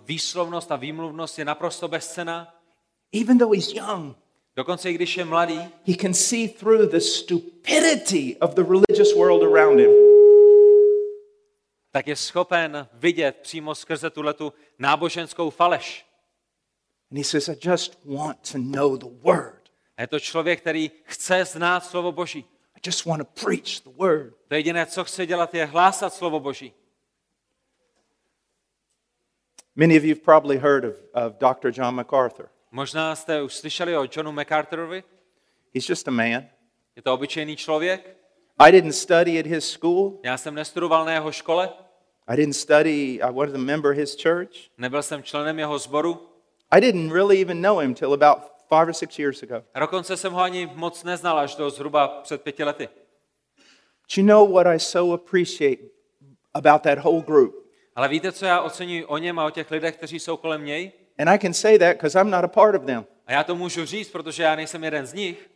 [0.07, 2.55] výslovnost a výmluvnost je naprosto bezcená.
[3.13, 4.17] Even though he's young,
[4.57, 9.43] Dokonce i když je mladý, he can see through the stupidity of the religious world
[9.43, 9.91] around him.
[11.91, 16.07] tak je schopen vidět přímo skrze tuhletu náboženskou faleš.
[17.11, 19.62] And he says, I just want to know the word.
[19.97, 22.45] A je to člověk, který chce znát slovo Boží.
[22.75, 24.35] I just want to preach the word.
[24.49, 26.73] To jediné, co chce dělat, je hlásat slovo Boží.
[29.77, 31.71] Many of you have probably heard of, of Dr.
[31.81, 32.49] John MacArthur.
[32.71, 35.05] Možná jste už slyšeli o Johnu MacArthurovi.
[35.75, 36.47] He's just a man.
[36.97, 38.17] Je to obyčejný člověk.
[38.59, 40.21] I didn't study at his school.
[40.25, 41.73] Já jsem nestudoval na jeho škole,
[42.29, 44.51] I didn't study, I wasn't a member of his church.
[44.79, 46.29] nebyl jsem členem jeho sboru.
[46.71, 49.63] I didn't really even know him till about five or six years ago.
[49.75, 52.89] A dokonce jsem ho ani moc neznal až do zhruba před pěti lety.
[54.17, 55.83] Do you know what I so appreciate
[56.55, 57.55] about that whole group?
[57.97, 60.93] Ale víte, co já oceňuji o něm a o těch lidech, kteří jsou kolem něj?
[61.19, 63.05] And I can say that because I'm not a part of them.
[63.27, 65.51] A já to můžu říct, protože já nejsem jeden z nich.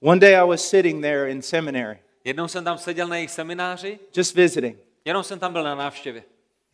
[0.00, 3.98] One day I was sitting there in seminary, Jednou jsem tam seděl na jejich semináři,
[4.16, 6.22] just visiting, jenom jsem tam byl na návštěvě.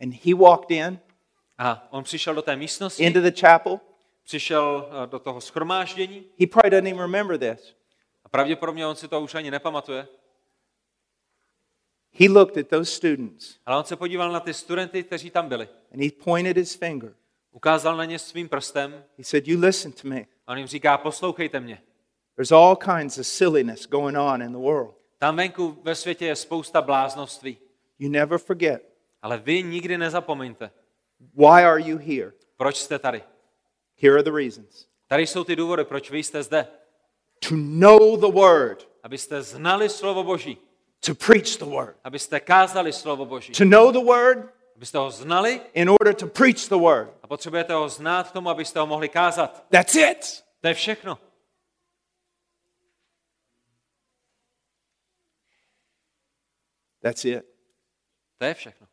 [0.01, 0.99] and he walked in
[1.57, 3.79] A on přišel do té místnosti, into the chapel.
[4.25, 7.75] Přišel eh, do toho schromáždění He probably doesn't even remember this.
[8.23, 10.07] a pravděpodobně on si to už ani nepamatuje,
[12.17, 15.69] He looked at those students ale on se podíval na ty studenty, kteří tam byli.
[15.93, 17.13] and he pointed his finger.
[17.51, 20.25] Ukázal na ně svým prstem He said, You listen to me.
[20.47, 21.81] a on jim říká, poslouchejte mě.
[22.35, 24.95] There's all kinds of silliness going on in the world.
[25.17, 27.57] Tam venku ve světě je spousta bláznoství,
[27.99, 28.83] You never forget.
[29.21, 30.71] ale vy nikdy nezapomeňte,
[31.33, 32.31] Why are you here?
[32.57, 33.23] proč jste tady.
[34.01, 34.87] Here are the reasons.
[35.07, 36.67] Tady jsou ty důvody, proč vy jste zde.
[37.49, 40.57] To know the word, Abyste znali slovo Boží,
[40.99, 41.97] to preach the word.
[42.03, 46.67] abyste kázali slovo Boží, To know the word abyste ho znali in order to preach
[46.69, 47.09] the word.
[47.23, 49.65] a potřebujete ho znát k tomu, abyste ho mohli kázat.
[49.69, 50.43] That's it.
[50.61, 51.17] To je všechno.
[57.01, 57.45] That's it.
[58.37, 58.87] To je všechno.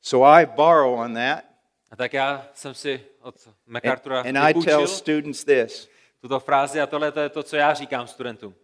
[0.00, 1.47] So I borrow on that.
[1.90, 5.88] A tak já jsem si od MacArthura And, and I tell students this
[6.20, 8.54] tuto frázi a tohle to je to, co já říkám studentům.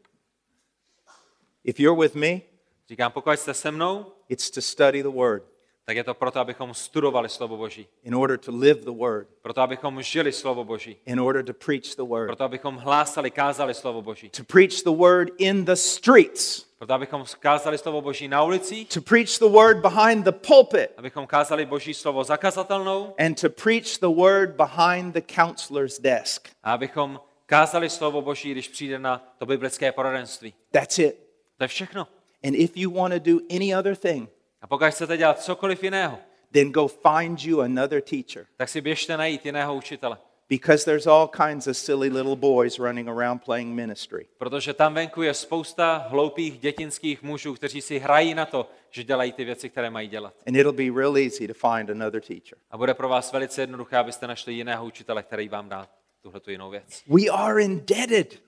[1.65, 2.41] if you're with me,
[2.89, 5.54] Říkám, pokud jste se mnou, it's to study the word
[5.87, 7.87] tak je to proto, abychom studovali slovo Boží.
[8.05, 10.97] in order to live the word, Proto, abychom žili slovo Boží.
[11.07, 14.31] in order to preach the word, Proto, abychom hlásali, kázali slovo Boží.
[14.31, 19.01] to preach the word in the streets, Proto, abychom kázali slovo Boží na ulicích, to
[19.01, 24.09] preach the word behind the pulpit, abychom kázali Boží slovo zakazatelnou and to preach the
[24.09, 26.49] word behind the counselor's desk.
[26.63, 30.55] a abychom kázali slovo Boží, když přijde na to biblické poradenství.
[30.73, 31.17] That's it.
[31.59, 32.07] To je všechno.
[32.45, 34.29] And if you want to do any other thing,
[34.65, 36.19] A pokud chcete dělat cokoliv jiného,
[36.53, 38.47] then go find you another teacher.
[38.57, 40.19] tak si běžte najít jiného učitele.
[40.49, 44.27] Because there's all kinds of silly little boys running around playing ministry.
[44.39, 49.33] Protože tam venku je spousta hloupých dětinských mužů, kteří si hrají na to, že dělají
[49.33, 50.35] ty věci, které mají dělat.
[50.47, 52.59] And it'll be real easy to find another teacher.
[52.71, 55.89] A bude pro vás velice jednoduché, abyste našli jiného učitele, který vám dá
[56.23, 57.03] tuhle tu jinou věc.
[57.07, 58.43] We are indebted.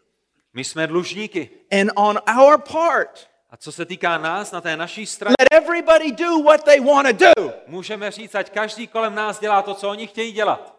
[0.54, 1.50] My jsme dlužníky.
[1.80, 6.12] And on our part, A co se týká nás na té naší straně, let everybody
[6.12, 7.52] do what they want to do.
[7.66, 10.76] můžeme říct, ať každý kolem nás dělá to, co oni chtějí dělat.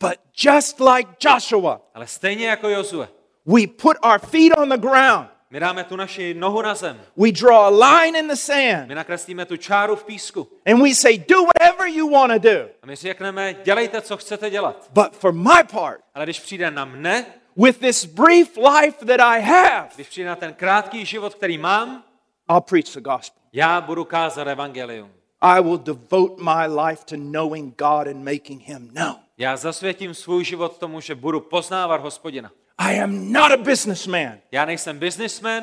[0.00, 3.08] But just like Joshua, Ale stejně jako Jozue,
[3.46, 5.28] we put our feet on the ground.
[5.50, 7.00] my dáme tu naši nohu na zem.
[7.16, 8.88] We draw a line in the sand.
[8.88, 10.48] My nakreslíme tu čáru v písku.
[10.66, 12.68] And we say, do whatever you want to do.
[12.82, 14.90] A my řekneme, dělejte, co chcete dělat.
[14.90, 17.26] But for my part, Ale když přijde na mne,
[17.56, 22.04] with this brief life that I have, když přijde na ten krátký život, který mám,
[22.50, 23.42] I'll preach the gospel.
[23.52, 25.10] já budu kázat evangelium.
[25.40, 29.16] I will devote my life to knowing God and making him known.
[29.38, 32.50] Já zasvětím svůj život tomu, že budu poznávat hospodina.
[32.78, 34.38] I am not a businessman.
[34.52, 35.62] Já nejsem businessman,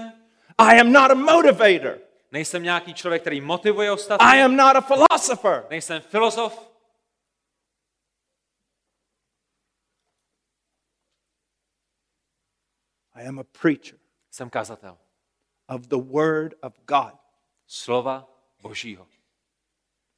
[0.58, 1.98] I am not a motivator.
[2.32, 5.64] nejsem nějaký člověk, který motivuje ostatní, I am not a philosopher.
[5.70, 6.69] nejsem filozof,
[13.20, 13.98] I am a preacher
[14.32, 14.98] jsem kazatel.
[15.70, 17.14] of the word of God.
[17.68, 18.28] Slova
[18.62, 19.08] Božího.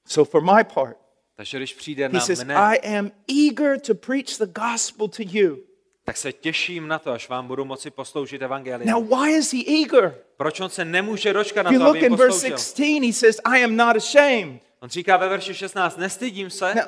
[0.05, 0.97] So for my part,
[1.35, 5.23] Takže když přijde he na says, mne, I am eager to preach the gospel to
[5.25, 5.57] you.
[6.05, 8.89] tak se těším na to, až vám budu moci posloužit evangelium.
[8.91, 10.15] Now, why is he eager?
[10.37, 12.57] Proč on se nemůže dočkat na to, aby jim in verse posloužil?
[12.57, 14.61] 16, he says, I am not ashamed.
[14.79, 16.75] On říká ve verši 16, nestydím se.
[16.75, 16.85] Now,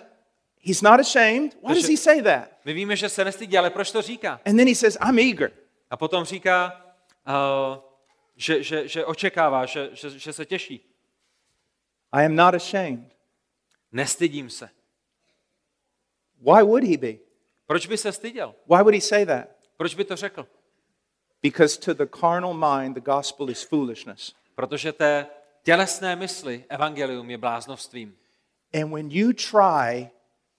[0.59, 1.57] he's not ashamed.
[1.67, 2.49] Why does he say that?
[2.65, 4.41] My víme, že se nestydí, ale proč to říká?
[4.45, 5.51] And then he says, I'm eager.
[5.93, 6.85] A potom říká,
[7.27, 7.77] uh,
[8.35, 10.89] že, že, že očekává, že, že, že se těší.
[12.11, 13.15] I am not ashamed.
[13.91, 14.69] Nestydím se.
[16.39, 17.13] Why would he be?
[17.65, 18.55] Proč by se styděl?
[18.69, 19.47] Why would he say that?
[19.77, 20.47] Proč by to řekl?
[21.43, 24.33] Because to the carnal mind, the gospel is foolishness.
[24.55, 25.27] Protože té
[25.63, 28.17] tělesné mysli evangelium je bláznovstvím.
[28.73, 30.09] And when you try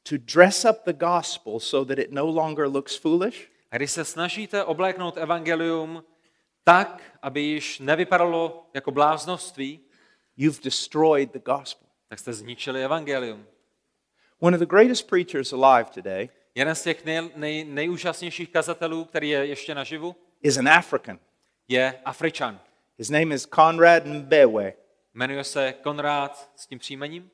[0.03, 4.05] to dress up the gospel so that it no longer looks foolish, A když se
[4.05, 6.05] snažíte obléknout evangelium
[6.65, 9.81] tak, aby již nevypadalo jako bláznovství,
[10.37, 11.89] you've destroyed the gospel.
[12.09, 13.47] tak jste zničili evangelium.
[14.39, 19.29] One of the greatest preachers alive today Jeden z těch nej, nej, nejúžasnějších kazatelů, který
[19.29, 21.19] je ještě naživu, is an African.
[21.69, 22.61] je Afričan.
[22.99, 24.73] His name is Conrad Mbewe.
[25.15, 27.31] Jmenuje se Konrád s tím příjmením.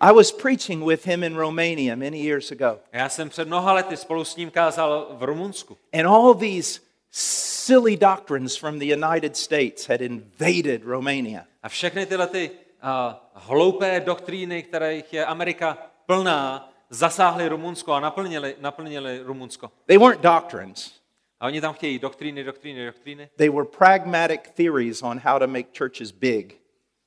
[0.00, 2.78] I was preaching with him in Romania many years ago.
[2.92, 5.78] Já jsem před mnoha lety spolu s ním kázal v Rumunsku.
[5.92, 6.80] And all these
[7.10, 11.44] silly doctrines from the United States had invaded Romania.
[11.62, 18.56] A všechny tyhle ty uh, hloupé doktríny, kterých je Amerika plná, zasáhly Rumunsko a naplnili,
[18.60, 19.70] naplnili Rumunsko.
[19.86, 20.92] They weren't doctrines,
[21.40, 23.28] A oni tam chtějí doktríny, doktríny, doktríny.
[23.36, 26.56] they were pragmatic theories on how to make churches big.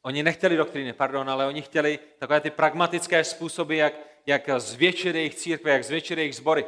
[0.02, 3.94] Oni nechtěli doktríny, pardon, ale oni chtěli takové ty pragmatické způsoby, jak,
[4.26, 6.66] jak zvětšit jejich církve, jak zvětšit jejich sbory.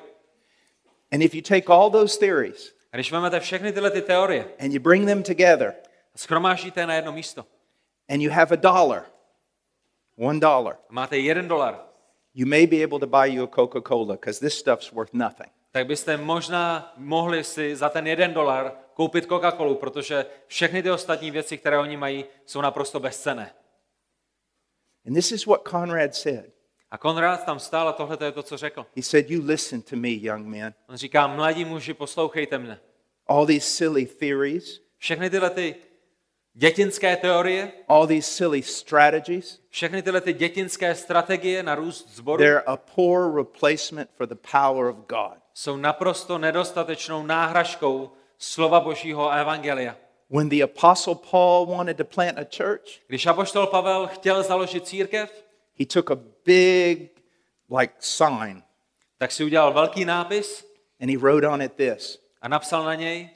[1.11, 4.73] And if you take all those theories A když vezmete všechny tyhle ty teorie and
[4.73, 5.73] you bring them together
[6.15, 7.45] a schromáždíte je na jedno místo
[8.09, 9.05] and you have a dollar,
[10.17, 11.79] one dollar, a máte jeden dolar,
[12.33, 15.51] you may be able to buy you a Coca Cola because this stuff's worth nothing.
[15.71, 21.31] Tak byste možná mohli si za ten jeden dolar koupit Coca-Colu, protože všechny ty ostatní
[21.31, 23.53] věci, které oni mají, jsou naprosto bezcené.
[25.07, 26.53] And this is what Conrad said.
[26.91, 28.85] A Konrád tam stál a tohle je to, co řekl.
[28.95, 30.73] He said, You listen to me, young man.
[30.87, 32.79] On říká, mladí muži, poslouchejte mne.
[33.27, 35.75] All these silly theories, Všechny tyhle ty
[36.59, 42.61] dětinské teorie, all these silly strategies, všechny tyhle ty dětinské strategie na růst zboru they're
[42.65, 45.37] a poor replacement for the power of God.
[45.53, 49.95] jsou naprosto nedostatečnou náhražkou slova Božího a evangelia.
[50.29, 55.43] When the Apostle Paul wanted to plant a church, Když apoštol Pavel chtěl založit církev,
[55.79, 57.11] he took a big,
[57.69, 58.63] like, sign
[59.17, 60.65] tak si udělal velký nápis
[61.01, 63.29] and he wrote on it this a napsal na něj,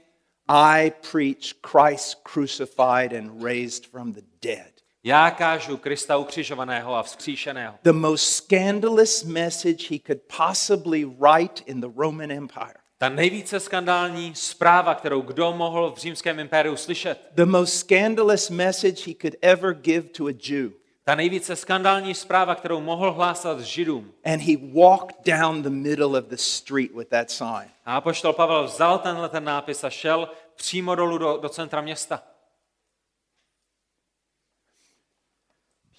[0.49, 4.73] I preach Christ crucified and raised from the dead.
[5.03, 7.75] já kážu Krista ukřižovaného a vzkříšeného.
[7.83, 12.73] The most scandalous message he could possibly write in the Roman Empire.
[12.97, 17.29] Ta nejvíce skandální zpráva, kterou kdo mohl v římském impériu slyšet.
[17.35, 20.71] The most scandalous message he could ever give to a Jew.
[21.05, 24.13] Ta nejvíce skandální zpráva, kterou mohl hlásat Židům.
[24.25, 27.69] And he walked down the middle of the street with that sign.
[27.85, 32.23] A apoštol Pavel vzal tenhle ten nápis a šel přímo dolů do, do centra města.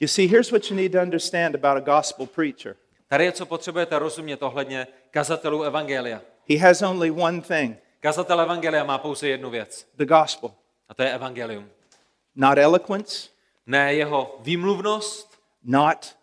[0.00, 2.76] You see, here's what you need to understand about a gospel preacher
[3.09, 6.20] Tady je, co potřebujete rozumět ohledně kazatelů Evangelia.
[6.50, 9.86] he has only one thing Kazatel Evangelia má pouze jednu věc.
[9.96, 10.55] the gospel,
[10.88, 11.70] A to je Evangelium.
[12.36, 13.28] not eloquence,
[13.66, 16.16] Ne jeho výmluvnost, not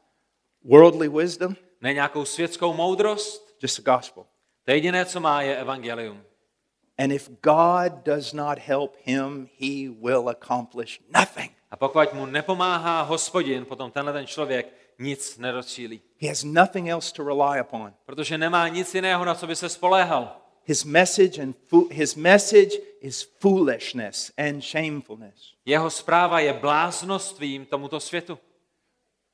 [0.64, 3.52] worldly wisdom, ne nějakou světskou moudrost.
[3.62, 4.26] just the gospel.
[4.66, 6.24] To jediné, co má, je Evangelium.
[6.98, 11.52] And if God does not help him, he will accomplish nothing.
[11.72, 16.02] A pokud mu nepomáhá hospodin, potom tenhle ten člověk nic nedocílí.
[16.22, 17.94] He has nothing else to rely upon.
[18.06, 20.41] Protože nemá nic jiného, na co by se spoléhal.
[20.64, 21.56] His message and
[21.92, 25.54] his message is foolishness and shamefulness.
[25.66, 28.40] Jeho zpráva je bláznostvím tomuto světu.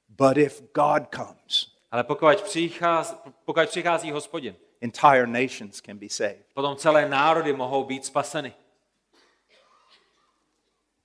[0.09, 3.15] But if God comes Ale pokud přichází,
[3.45, 6.45] pokud přichází hospodin entire nations can be saved.
[6.53, 8.53] potom celé národy mohou být spaseny.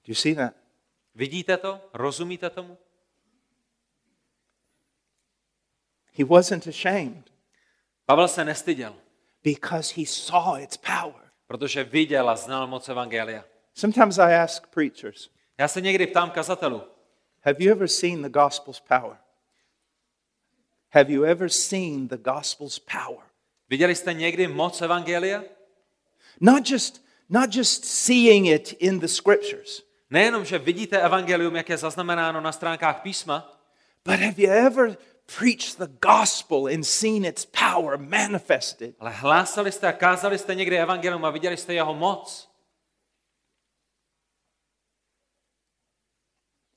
[0.04, 0.54] Do you see that?
[1.14, 1.80] Vidíte to?
[1.92, 2.78] Rozumíte tomu?
[6.12, 7.32] He wasn't ashamed
[8.06, 8.94] Pavel se nestyděl,
[9.44, 11.30] because he saw its power.
[11.46, 13.44] protože viděl a znal moc Evangelia.
[13.74, 15.28] Sometimes I ask preachers,
[15.58, 16.82] Já se někdy ptám kazatelů,
[17.42, 19.16] have you ever seen the gospel's power?
[20.90, 23.24] Have you ever seen the gospel's power?
[23.68, 25.42] viděli jste někdy moc Evangelia?
[26.40, 31.76] Not just, not just seeing it in the scriptures, Nejenom, že vidíte Evangelium, jak je
[31.76, 33.60] zaznamenáno na stránkách písma,
[34.04, 34.96] but have you ever
[35.26, 38.94] preached the gospel and seen its power manifested?
[38.98, 42.48] ale hlásali jste a kázali jste někdy Evangelium a viděli jste jeho moc.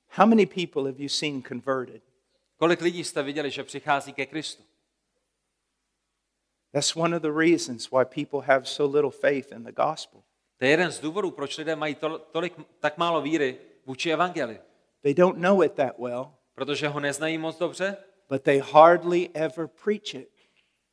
[0.08, 2.02] How many people have you seen converted?
[2.56, 4.62] Kolik lidí jste viděli, že přichází ke Kristu?
[6.72, 10.22] That's one of the reasons why people have so little faith in the gospel.
[10.58, 14.58] To je jeden z důvodů, proč lidé mají tol- tolik, tak málo víry vůči Evangeliu.
[15.02, 17.96] They don't know it that well, Protože ho neznají moc dobře
[18.28, 20.28] but they hardly ever preach it.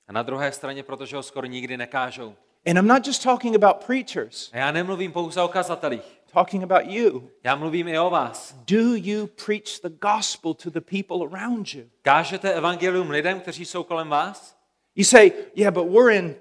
[0.08, 2.36] a na druhé straně, protože ho skoro nikdy nekážou.
[2.70, 6.22] And I'm not just talking about preachers, A já nemluvím pouze o kazatelích.
[6.34, 7.30] talking about you.
[7.44, 8.54] Já mluvím i o vás.
[8.68, 11.84] Do you preach the gospel to the people around you?
[12.02, 14.58] Kážete evangelium lidem, kteří jsou kolem vás?
[14.96, 16.36] You say, yeah, but we're in,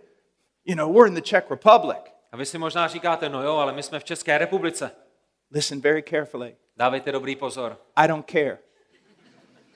[0.64, 1.98] you know, we're in the Czech Republic.
[2.32, 4.90] A vy si možná říkáte, no jo, ale my jsme v České republice.
[5.50, 6.56] Listen very carefully.
[6.76, 7.78] Dávejte dobrý pozor.
[7.96, 8.58] I don't care.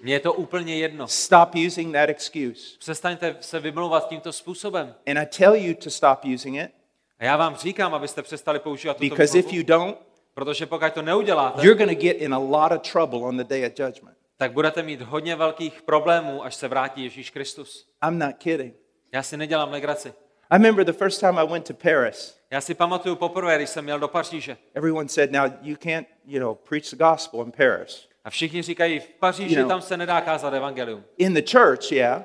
[0.00, 1.08] Mně je to úplně jedno.
[1.08, 2.78] Stop using that excuse.
[2.78, 4.94] Přestaňte se vymlouvat tímto způsobem.
[5.06, 6.70] And I tell you to stop using it
[7.18, 9.96] A já vám říkám, abyste přestali používat tuto because if you don't,
[10.34, 13.44] protože pokud to neuděláte, you're going to get in a lot of trouble on the
[13.44, 14.16] day of judgment.
[14.36, 17.88] tak budete mít hodně velkých problémů, až se vrátí Ježíš Kristus.
[18.08, 18.74] I'm not kidding.
[19.12, 20.14] Já si nedělám legraci.
[20.50, 22.38] I remember the first time I went to Paris.
[22.50, 24.56] Já si pamatuju poprvé, když jsem měl do Paříže.
[24.74, 28.08] Everyone said, now you can't, you know, preach the gospel in Paris.
[28.26, 29.68] A všichni říkají, v Paříži You know.
[29.68, 31.04] tam se nedá kázat evangelium.
[31.16, 32.22] In the church, yeah.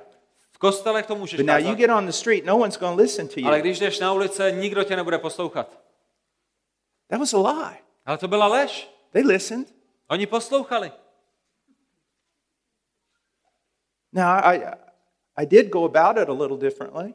[0.52, 2.98] V kostelech to můžeš But now you kázat, get on the street, no one's going
[2.98, 3.62] to listen to ale you.
[3.62, 5.80] když jdeš na ulice, nikdo tě nebude poslouchat.
[7.10, 7.78] That was a lie.
[8.06, 8.90] Ale to byla lež.
[9.12, 9.74] They listened.
[10.08, 10.92] Oni poslouchali.
[14.14, 14.62] Now, I,
[15.36, 17.14] I did go about it a little differently.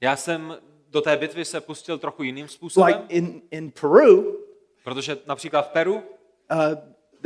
[0.00, 0.56] Já jsem
[0.88, 4.38] do té bitvy se pustil trochu jiným způsobem, Like in, in Peru,
[4.84, 6.02] protože například v Peru uh,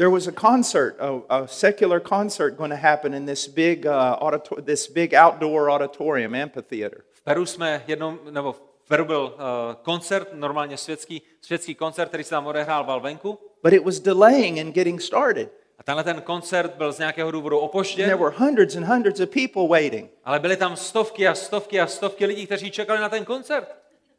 [0.00, 4.16] there was a concert, a, a secular concert going to happen in this big, uh,
[4.20, 7.04] auditor- this big outdoor auditorium, amphitheater.
[7.12, 12.24] V Peru jsme jednou, nebo v Peru byl uh, koncert, normálně světský, světský koncert, který
[12.24, 13.38] se tam odehrával venku.
[13.62, 15.48] But it was delaying in getting started.
[15.78, 19.20] A tenhle ten koncert byl z nějakého důvodu And there opožděn, were hundreds and hundreds
[19.20, 20.10] of people waiting.
[20.24, 23.68] ale byly tam stovky a stovky a stovky lidí, kteří čekali na ten koncert.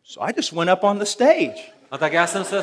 [0.03, 1.71] So I just went up on the stage.
[1.91, 2.61] A tak já jsem se,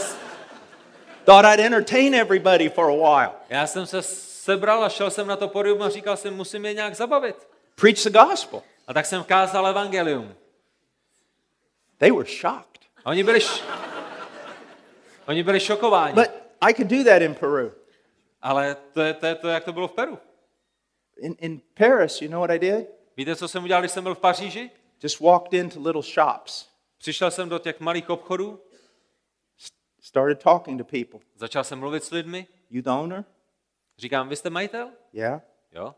[1.28, 3.32] Thought I'd entertain everybody for a while.
[3.48, 6.74] já jsem se sebral a šel jsem na to podium a říkal jsem, musím je
[6.74, 7.48] nějak zabavit.
[7.74, 8.62] Preach the gospel.
[8.86, 10.34] A tak jsem kázal evangelium.
[11.98, 12.80] They were shocked.
[13.04, 13.62] A oni byli, š...
[15.26, 16.14] oni byli šokováni.
[16.14, 16.28] But
[16.60, 17.72] I could do that in Peru.
[18.42, 20.18] Ale to je, to je to, jak to bylo v Peru.
[21.16, 22.88] In, in Paris, you know what I did?
[23.16, 24.70] Víte, co jsem udělal, když jsem byl v Paříži?
[25.02, 26.68] Just walked into little shops,
[26.98, 28.60] Přišel jsem do těch malých obchodů,
[30.08, 31.20] started talking to people.
[31.36, 33.24] začal jsem mluvit s lidmi, You the owner?
[33.98, 34.90] říkám, vy jste majitel?
[35.12, 35.42] Yeah.
[35.72, 35.94] Jo.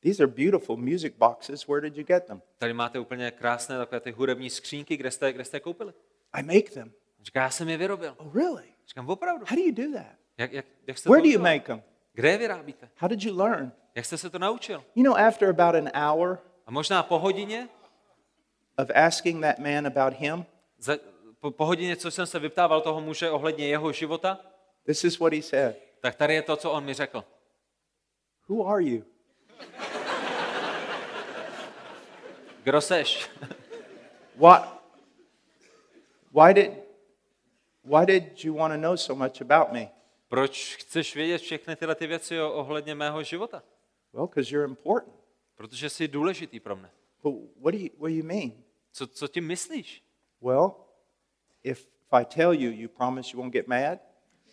[0.00, 1.66] These are beautiful music boxes.
[1.66, 2.42] Where did you get them?
[2.58, 5.92] Tady máte úplně krásné takové ty hudební skřínky, kde jste, kde jste koupili.
[6.32, 6.92] I make them.
[7.22, 8.14] Říká, já jsem je vyrobil.
[8.18, 8.64] Oh, really?
[8.88, 9.46] Říkám, opravdu.
[9.48, 10.16] How do you do that?
[10.38, 11.82] Jak, jak, jak jste Where to do you make them?
[12.12, 12.88] Kde je vyrábíte?
[12.96, 13.72] How did you learn?
[13.94, 14.84] Jak jste se to naučil?
[14.94, 17.68] You know, after about an hour A možná po hodině,
[18.78, 20.44] of asking that man about him,
[20.78, 20.96] za,
[21.44, 24.40] po, po hodině, co jsem se vyptával toho muže ohledně jeho života,
[24.86, 27.24] this is what he said tak tady je to, co on mi řekl.
[28.48, 29.04] Who are you?
[32.62, 33.30] Kdo seš?
[34.36, 34.84] What?
[36.32, 36.70] Why did,
[37.84, 39.88] why did you want to know so much about me?
[40.28, 43.62] Proč chceš vědět všechny tyhle ty věci ohledně mého života?
[44.12, 45.16] Well, because you're important.
[45.54, 46.90] Protože jsi důležitý pro mne.
[47.22, 48.52] But what do you, what do you mean?
[48.92, 50.04] Co, co tím myslíš?
[50.40, 50.83] Well,
[51.64, 53.98] if, if I tell you, you promise you won't get mad?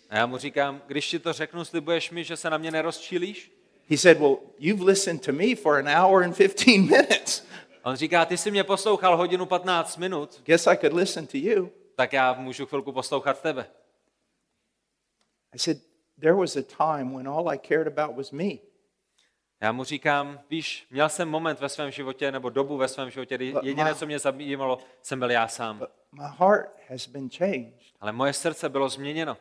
[0.09, 3.51] A já mu říkám, když ti to řeknu, slibuješ mi, že se na mě nerozčílíš?
[3.89, 7.47] He said, Well, you've listened to me for an hour and 15 minutes.
[7.84, 11.72] On říká, ty jsi mě poslouchal hodinu 15 minut, Guess I could listen to you.
[11.95, 13.66] tak já můžu chvilku poslouchat tebe.
[15.53, 15.78] I said,
[16.20, 18.51] There was a time when all I cared about was me.
[19.62, 23.36] Já mu říkám, víš, měl jsem moment ve svém životě, nebo dobu ve svém životě,
[23.36, 25.78] kdy jediné, co mě zajímalo, jsem byl já sám.
[25.78, 27.82] But my heart has been changed.
[27.99, 29.38] Ale moje srdce bylo změněno.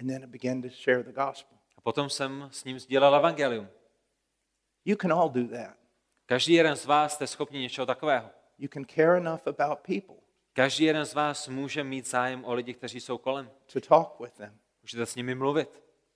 [0.00, 1.58] And then I began to share the gospel.
[1.76, 3.68] A potom jsem s ním sdílel evangelium.
[4.84, 5.76] You can all do that.
[6.26, 8.30] Každý jeden z vás jste schopni něčeho takového.
[8.58, 10.16] You can care enough about people
[10.52, 13.50] Každý jeden z vás může mít zájem o lidi, kteří jsou kolem.
[13.72, 15.68] to talk with them Můžete s nimi mluvit,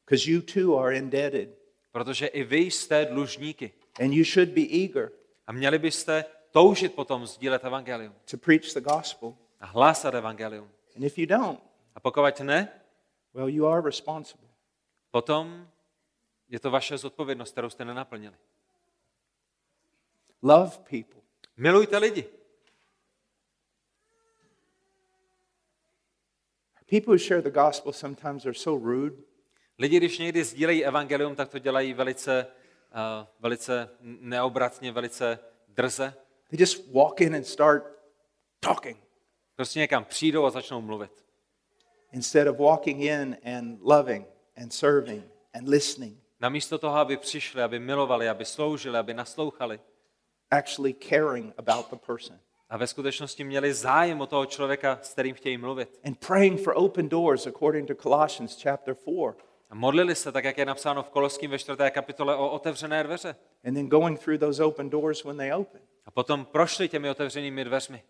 [0.05, 1.62] because you too are indebted
[1.93, 3.73] protože i vy jste dlužníky.
[4.01, 5.13] and you should be eager
[5.47, 9.37] A měli byste toužit potom sdílet evangelium to preach the gospel.
[9.61, 10.71] a hlásat evangelium.
[10.97, 11.61] And if you don't,
[11.95, 12.81] A pokud ne,
[13.35, 14.49] well, you are responsible.
[15.11, 15.69] potom
[16.49, 18.37] je to vaše zodpovědnost, kterou jste nenaplnili.
[20.43, 21.21] Love people.
[21.57, 22.25] Milujte lidi.
[26.87, 29.17] People who share the gospel sometimes are so rude.
[29.83, 32.47] Lidi, když někdy sdílejí evangelium, tak to dělají velice,
[32.95, 36.15] uh, velice neobratně, velice drze.
[36.51, 37.85] They just walk in and start
[38.61, 38.99] talking
[39.57, 41.25] Prostě někam přijdou a začnou mluvit.
[42.13, 44.27] instead of walking in and loving
[44.57, 45.25] and serving
[45.55, 49.81] and listening, Namísto toho, aby přišli, aby milovali, aby sloužili, aby naslouchali
[50.51, 55.35] actually caring about the person a ve skutečnosti měli zájem o toho člověka, s kterým
[55.35, 56.01] chtějí mluvit.
[56.05, 60.59] and praying for open doors according to Colossians chapter 4 A modlili se, tak jak
[60.59, 63.37] je napsáno v Koloským ve čtvrté kapitole, o otevřené dveře.
[63.65, 65.81] and then going through those open doors when they open.
[66.05, 68.03] A potom prošli těmi otevřenými dveřmi.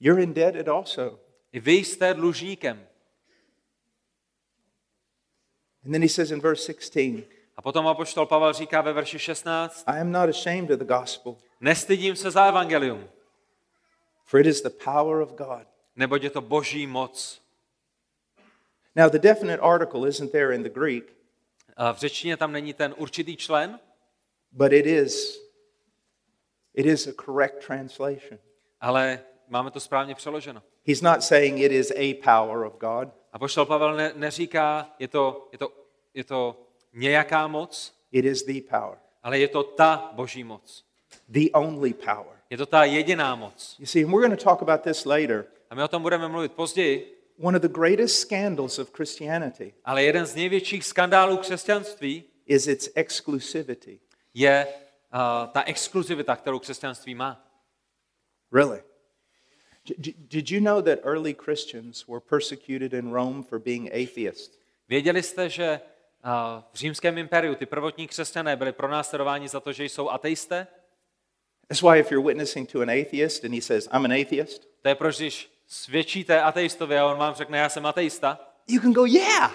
[0.00, 1.20] You're indebted also.
[1.52, 2.86] I vy jste dlužníkem.
[5.84, 7.24] And then he says in verse 16,
[7.56, 11.36] A potom apoštol Pavel říká ve verši 16, I am not ashamed of the gospel,
[11.60, 13.08] nestydím se za evangelium,
[14.24, 15.66] for it is the power of God.
[15.96, 17.47] neboť je to boží moc.
[18.98, 21.16] Now, the definite article isn't there in the Greek,
[21.92, 23.80] v řečtině tam není ten určitý člen,
[24.52, 25.40] but it is
[26.74, 28.38] it is a correct translation.
[28.80, 30.62] ale máme to správně přeloženo.
[30.86, 33.08] He's not saying it is a power of God.
[33.32, 35.72] A poštol Pavel ne, neříká, je to, je, to,
[36.14, 36.60] je to
[36.92, 40.84] nějaká moc, It is the power, ale je to ta boží moc.
[41.28, 42.36] the only power.
[42.50, 43.76] Je to ta jediná moc.
[43.78, 45.44] You see, and we're going to talk about this later.
[45.70, 50.02] A my o tom budeme mluvit později, One of the greatest scandals of Christianity ale
[50.02, 54.00] jeden z největších skandálů křesťanství is its exclusivity.
[54.34, 57.44] je uh, ta exkluzivita, kterou křesťanství má.
[58.52, 58.82] Really?
[60.28, 64.58] Did you know that early Christians were persecuted in Rome for being atheists?
[64.88, 65.80] Věděli jste, že
[66.24, 70.66] uh, v římském impériu ty prvotní křesťané byli pronásledováni za to, že jsou ateisté?
[71.68, 74.88] That's why if you're witnessing to an atheist and he says, I'm an atheist, To
[74.88, 78.38] je proč, když svědčíte ateistovi a on vám řekne, já jsem ateista,
[78.68, 79.52] you can go, Yeah,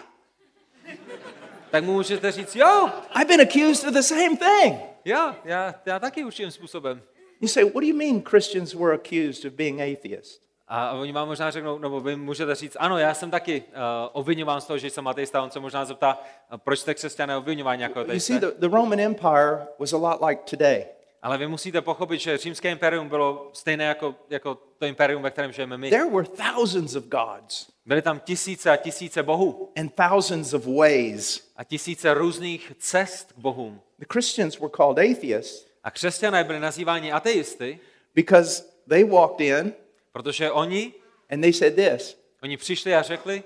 [1.72, 4.80] tak mu můžete říct, jo, I've been accused of the same thing.
[5.06, 7.02] jo, já, já taky určitým způsobem.
[7.42, 10.44] You say, What do you mean Christians were accused of being atheists?
[10.68, 13.74] A oni vám možná řeknou, nebo vy můžete říct, ano, já jsem taky uh,
[14.12, 15.42] obvinován z toho, že jsem ateista.
[15.44, 16.20] On se možná zeptá,
[16.58, 18.34] proč jste křesťané obvinování jako You ateisté.
[18.34, 20.86] see, the, the Roman Empire was a lot like today.
[21.24, 25.52] Ale vy musíte pochopit, že římské impérium bylo stejné jako, jako to impérium, ve kterém
[25.52, 25.90] žijeme my.
[25.90, 31.52] There were thousands of gods Byly tam tisíce a tisíce bohů and thousands of ways.
[31.58, 33.82] a tisíce různých cest k bohům.
[34.00, 37.80] The Christians were called atheists A křesťané byli nazýváni ateisty,
[38.16, 39.74] because they walked in
[40.12, 40.94] protože oni,
[41.30, 43.44] and they said this oni přišli a řekli,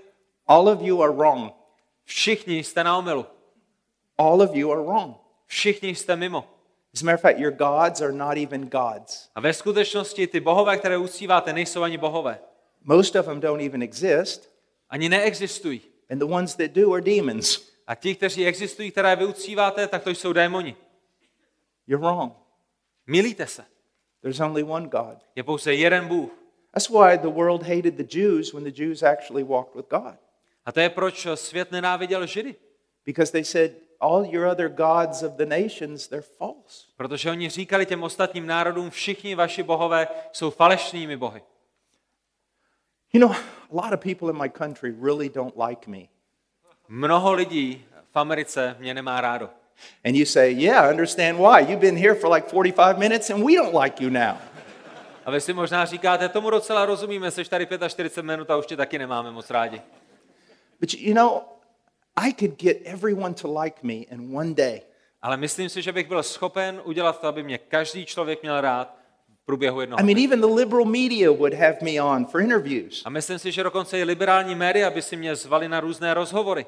[0.47, 1.53] All of you are wrong.
[2.03, 3.25] všichni jste na omylu,
[4.17, 5.15] All of you are wrong.
[5.45, 6.56] všichni jste mimo.
[6.97, 9.29] As a matter of fact, your gods are not even gods.
[9.35, 12.39] A ve skutečnosti ty bohové, které uctíváte, nejsou ani bohové.
[12.83, 14.49] Most of them don't even exist,
[14.89, 15.81] Ani neexistují.
[16.09, 17.71] and the ones that do are demons.
[17.87, 20.75] A ti, kteří existují, které vy uctíváte, tak to jsou démoni.
[21.87, 22.33] You're wrong.
[23.07, 23.65] Milíte se.
[24.21, 25.17] There's only one God.
[25.35, 26.31] Je pouze jeden Bůh.
[26.73, 30.17] That's why the world hated the Jews when the Jews actually walked with God.
[30.65, 32.55] A to je proč svět nenáviděl Židy.
[33.05, 36.87] Because they said, all your other gods of the nations, they're false.
[36.97, 41.41] Protože oni říkali těm ostatním národům, všichni vaši bohové jsou falešnými bohy.
[43.13, 43.31] You know,
[43.71, 46.07] a lot of people in my country really don't like me.
[46.87, 49.49] Mnoho lidí v Americe mě nemá rádo.
[50.05, 51.61] And you say, yeah, I understand why.
[51.61, 54.37] You've been here for like 45 minutes and we don't like you now.
[55.25, 58.75] A vy si možná říkáte, tomu docela rozumíme, seš tady 45 minut a už tě
[58.75, 59.81] taky nemáme moc rádi.
[60.79, 61.41] But you know,
[62.17, 64.81] I could get everyone to like me in one day.
[65.21, 68.97] Ale myslím si, že bych byl schopen udělat to, aby mě každý člověk měl rád
[69.41, 73.01] v průběhu jednoho I mean, even the liberal media would have me on for interviews.
[73.05, 76.65] A myslím si, že dokonce i liberální média by si mě zvali na různé rozhovory.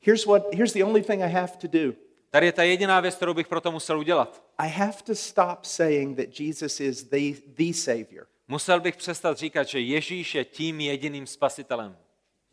[0.00, 1.92] Here's, what, here's the only thing I have to do
[2.30, 4.42] Tady je ta jediná věc, kterou bych proto musel udělat.
[4.58, 8.26] I have to stop saying that Jesus is the, the Savior.
[8.48, 11.96] Musel bych přestat říkat, že Ježíš je tím jediným spasitelem.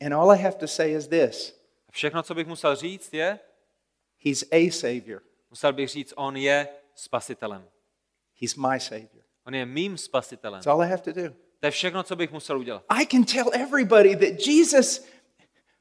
[0.06, 1.59] And all I have to say is this
[1.92, 3.40] všechno, co bych musel říct, je,
[4.26, 7.66] He's a Savior, musel bych říct, on je spasitelem.
[8.42, 9.24] He's my Savior.
[9.48, 10.60] On je mým spasitelem.
[10.60, 11.30] That's all I have to do.
[11.60, 12.84] To je všechno, co bych musel udělat.
[12.90, 15.08] I can tell everybody that Jesus,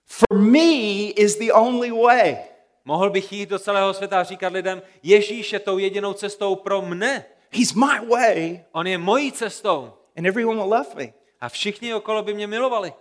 [0.06, 2.36] for me, is the only way.
[2.84, 6.82] Mohl bych jít do celého světa a říkat lidem, Ježíš je tou jedinou cestou pro
[6.82, 7.24] mne.
[7.50, 9.92] He's my way, On je mojí cestou.
[10.16, 11.12] and everyone will love me.
[11.40, 12.92] A všichni okolo by mě milovali.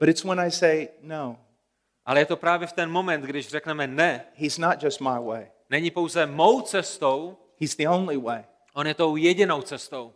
[0.00, 1.38] But it's when I say, no,
[2.06, 5.50] Ale je to právě v ten moment, když řekneme ne, He's not just my way,
[5.70, 8.44] není pouze mou cestou, He's the only way.
[8.72, 10.14] on je tou jedinou cestou.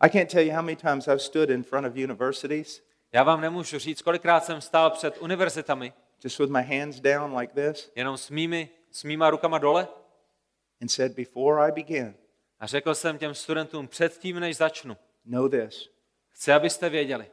[0.00, 3.40] I can't tell you how many times I've stood in front of universities Já vám
[3.40, 5.92] nemůžu říct, kolikrát jsem stál před univerzitami,
[6.24, 9.88] just with my hands down like this jenom s mými, s mýma rukama dole
[10.82, 12.14] and said, Before I begin,
[12.60, 15.90] a řekl jsem těm studentům předtím, než začnu, know this
[16.30, 17.30] chci, abyste věděli,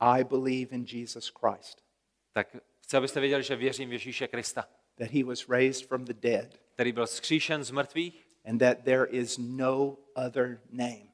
[0.00, 1.84] I believe in Jesus Christ,
[2.32, 4.68] tak chci, abyste věděli, že věřím v Ježíše Krista,
[4.98, 9.06] that He was raised from the dead, který byl skříšen z mrtvých and that there
[9.10, 11.06] is no other name,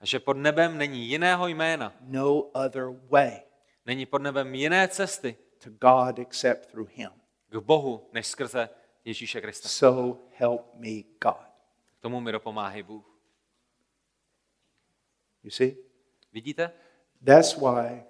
[0.00, 3.42] a že pod nebem není jiného jména, no other way
[3.86, 7.10] není pod nebem jiné cesty to God except through Him.
[7.48, 8.68] k Bohu, než skrze
[9.04, 9.68] Ježíše Krista.
[9.68, 11.48] So help me God.
[11.98, 13.20] K tomu mi dopomáhá Bůh.
[15.42, 15.76] You see?
[16.32, 16.72] Vidíte?
[17.24, 18.04] That's why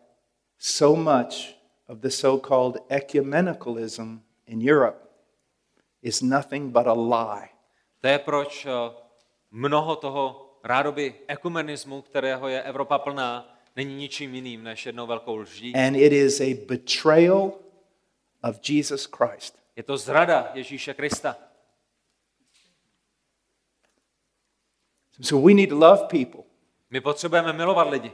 [0.58, 1.56] so much
[1.88, 5.08] of the so called ecumenicalism in Europe
[6.02, 7.48] is nothing but a lie.
[8.00, 8.70] To je proč eh,
[9.50, 15.74] mnoho toho rádoby ekumenismu, kterého je Evropa plná, není ničím jiným než jednou velkou lží.
[15.74, 17.52] And it is a betrayal
[18.42, 19.58] of Jesus Christ.
[19.76, 21.36] Je to zrada Ježíše Krista.
[25.20, 26.42] So we need to love people.
[26.90, 28.12] My potřebujeme milovat lidi.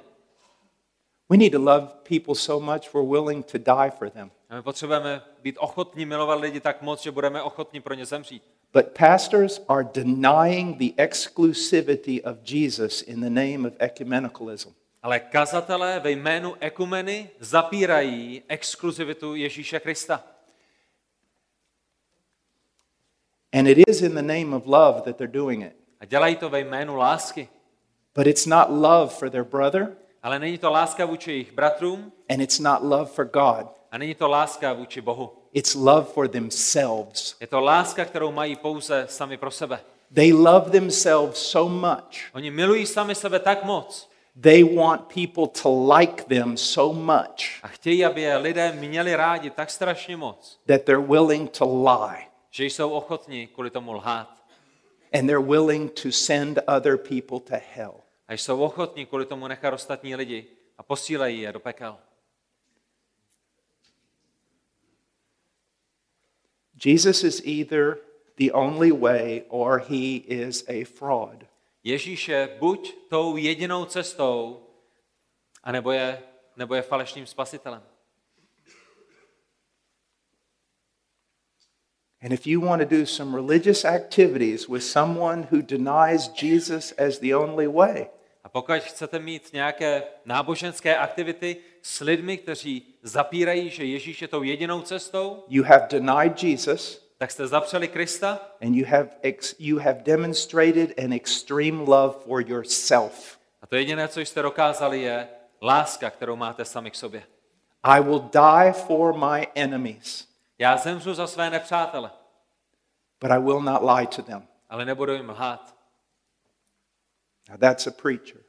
[1.29, 4.31] We need to love people so much we're willing to die for them.
[4.51, 8.43] A my potřebujeme být ochotní milovat lidi tak moc, že budeme ochotní pro ně zemřít.
[8.72, 14.70] But pastors are denying the exclusivity of Jesus in the name of ecumenicalism.
[15.03, 20.25] Ale kazatelé ve jménu ekumeny zapírají exkluzivitu Ježíše Krista.
[23.53, 25.77] And it is in the name of love that they're doing it.
[26.01, 27.49] A dělají to ve jménu lásky.
[28.14, 32.41] But it's not love for their brother, Ale není to láska vůči jejich bratrům and
[32.41, 33.66] it's not love for God.
[33.93, 35.33] a není to láska vůči Bohu.
[35.53, 37.37] It's love for themselves.
[37.41, 39.81] Je to láska, kterou mají pouze sami pro sebe.
[40.14, 42.35] They love themselves so much.
[42.35, 44.11] Oni milují sami sebe tak moc
[44.41, 49.51] They want people to like them so much a chtějí, aby je lidé měli rádi
[49.51, 54.29] tak strašně moc, that they're willing to lie že jsou ochotní kvůli tomu lhát.
[55.12, 57.95] and they're willing to send other people to hell.
[58.29, 60.47] A jsou ochotní kvůli tomu nechat ostatní lidi
[60.79, 61.99] a posílají je do pekel.
[66.85, 67.99] Jesus is either
[68.37, 71.45] the only way or he is a fraud.
[71.85, 74.66] Ježíš je buď tou jedinou cestou,
[75.62, 76.22] anebo je,
[76.57, 77.83] nebo je falešným spasitelem.
[82.25, 87.18] And if you want to do some religious activities with someone who denies Jesus as
[87.18, 88.07] the only way,
[88.45, 94.43] A pokud chcete mít nějaké náboženské aktivity s lidmi, kteří zapírají, že Ježíš je tou
[94.43, 99.79] jedinou cestou, you have denied Jesus tak jste zapřeli Krista and you have, ex- you
[99.79, 103.39] have demonstrated an extreme love for yourself.
[103.62, 105.29] a to jediné, co jste dokázali, je
[105.62, 107.22] láska, kterou máte sami k sobě.
[107.83, 110.29] I will die for my enemies,
[110.59, 112.11] Já zemřu za své nepřátele,
[113.21, 114.49] but I will not lie to them.
[114.69, 115.77] ale nebudu jim lhát.
[117.49, 118.41] Now that's a preacher.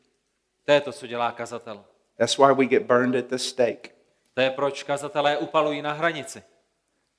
[0.66, 1.86] To je to, co dělá kazatel.
[2.18, 3.95] That's why we get burned at the stake.
[4.34, 6.43] To je proč kazatelé upalují na hranici.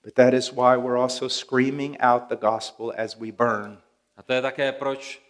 [0.04, 3.82] But that is why we're also screaming out the gospel as we burn.
[4.16, 5.22] A to je také proč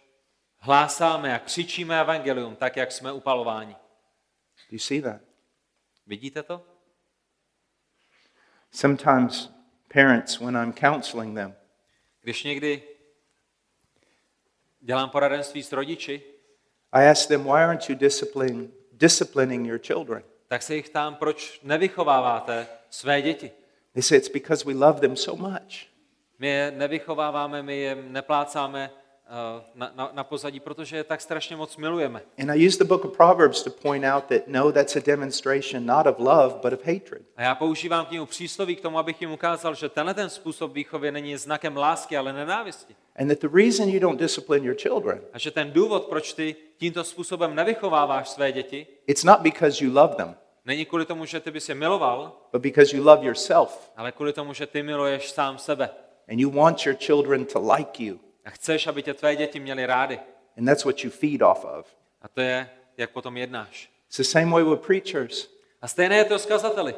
[0.57, 3.73] hlásáme a křičíme evangelium tak, jak jsme upalováni.
[3.73, 5.21] Do you see that?
[6.07, 6.65] Vidíte to?
[8.71, 9.49] Sometimes
[9.93, 11.55] parents, when I'm counseling them,
[12.21, 12.83] Když někdy
[14.81, 16.21] dělám poradenství s rodiči,
[16.91, 20.23] I ask them, why aren't you disciplining, disciplining your children?
[20.47, 23.51] tak se jich ptám, proč nevychováváte své děti.
[23.93, 25.87] They say it's because we love them so much.
[26.39, 28.91] My je nevychováváme, my je neplácáme
[29.75, 32.21] na, na, na pozadí, protože je tak strašně moc milujeme.
[32.41, 35.85] And I use the book of Proverbs to point out that no, that's a demonstration
[35.85, 37.21] not of love, but of hatred.
[37.35, 41.11] A já používám knihu přísloví k tomu, abych jim ukázal, že tenhle ten způsob výchovy
[41.11, 42.95] není znakem lásky, ale nenávisti.
[43.15, 46.55] And that the reason you don't discipline your children, A že ten důvod, proč ty
[46.77, 51.39] tímto způsobem nevychováváš své děti, it's not because you love them, není kvůli tomu, že
[51.39, 55.31] ty bys je miloval, but because you love yourself ale kvůli tomu, že ty miluješ
[55.31, 55.89] sám sebe.
[56.29, 58.19] and you want your children to like you.
[58.47, 60.19] A chceš, aby tě tvé děti měly rády.
[60.57, 61.95] And that's what you feed off of.
[62.21, 63.91] A to je, jak potom jednáš.
[64.07, 65.49] It's the same way with preachers.
[65.81, 66.95] A stejné je to s kazateli.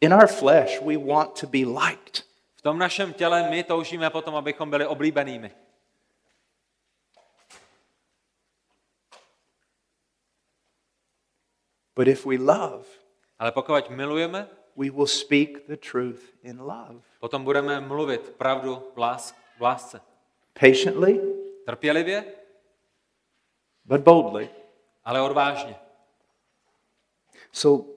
[0.00, 2.24] In our flesh, we want to be liked.
[2.56, 5.50] V tom našem těle my toužíme potom, abychom byli oblíbenými.
[11.94, 12.84] But if we love,
[13.38, 17.00] Ale pokud milujeme, we will speak the truth in love.
[17.20, 20.00] potom budeme mluvit pravdu v, lás- v lásce.
[20.60, 21.34] Patiently,
[21.66, 22.24] Trpělivě,
[23.84, 24.50] but boldly.
[25.04, 25.76] ale odvážně.
[27.52, 27.92] So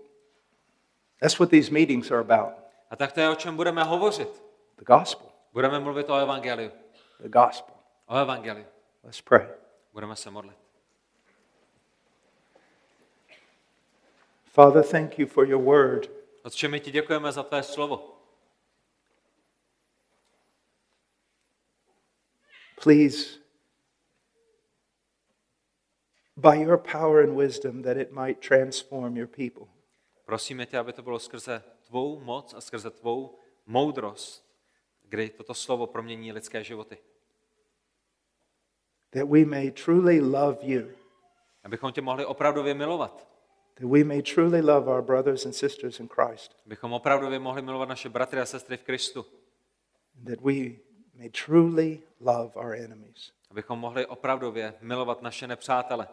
[1.19, 2.53] that's what these meetings are about
[2.89, 4.43] A tak to je, o čem budeme hovořit.
[4.77, 5.27] the gospel.
[5.53, 6.71] Budeme mluvit o evangeliu.
[7.19, 7.75] The gospel.
[8.05, 8.65] O evangeliu.
[9.03, 9.47] Let's pray.
[9.93, 10.57] Budeme se modlit.
[14.45, 16.11] Father, thank you for your word.
[16.43, 18.17] Otče, my ti děkujeme za tvé slovo.
[22.83, 23.37] Please,
[26.35, 29.67] by your power and wisdom, that it might transform your people.
[30.25, 34.45] Prosíme tě, aby to bylo skrze tvou moc a skrze tvou moudrost,
[35.09, 36.97] kdy toto slovo promění lidské životy.
[39.09, 40.91] That we may truly love you.
[41.63, 43.27] Abychom tě mohli opravdově milovat.
[43.73, 46.55] That we may truly love our brothers and sisters in Christ.
[46.65, 49.25] Abychom opravdově mohli milovat naše bratry a sestry v Kristu.
[50.25, 53.31] That we may truly love our enemies.
[53.51, 56.07] Abychom mohli opravdově milovat naše nepřátele.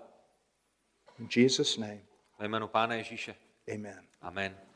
[1.19, 2.01] In Jesus' name,
[2.39, 3.35] Ve jménu Pána Ježíše.
[3.75, 4.05] amen.
[4.21, 4.68] Amen.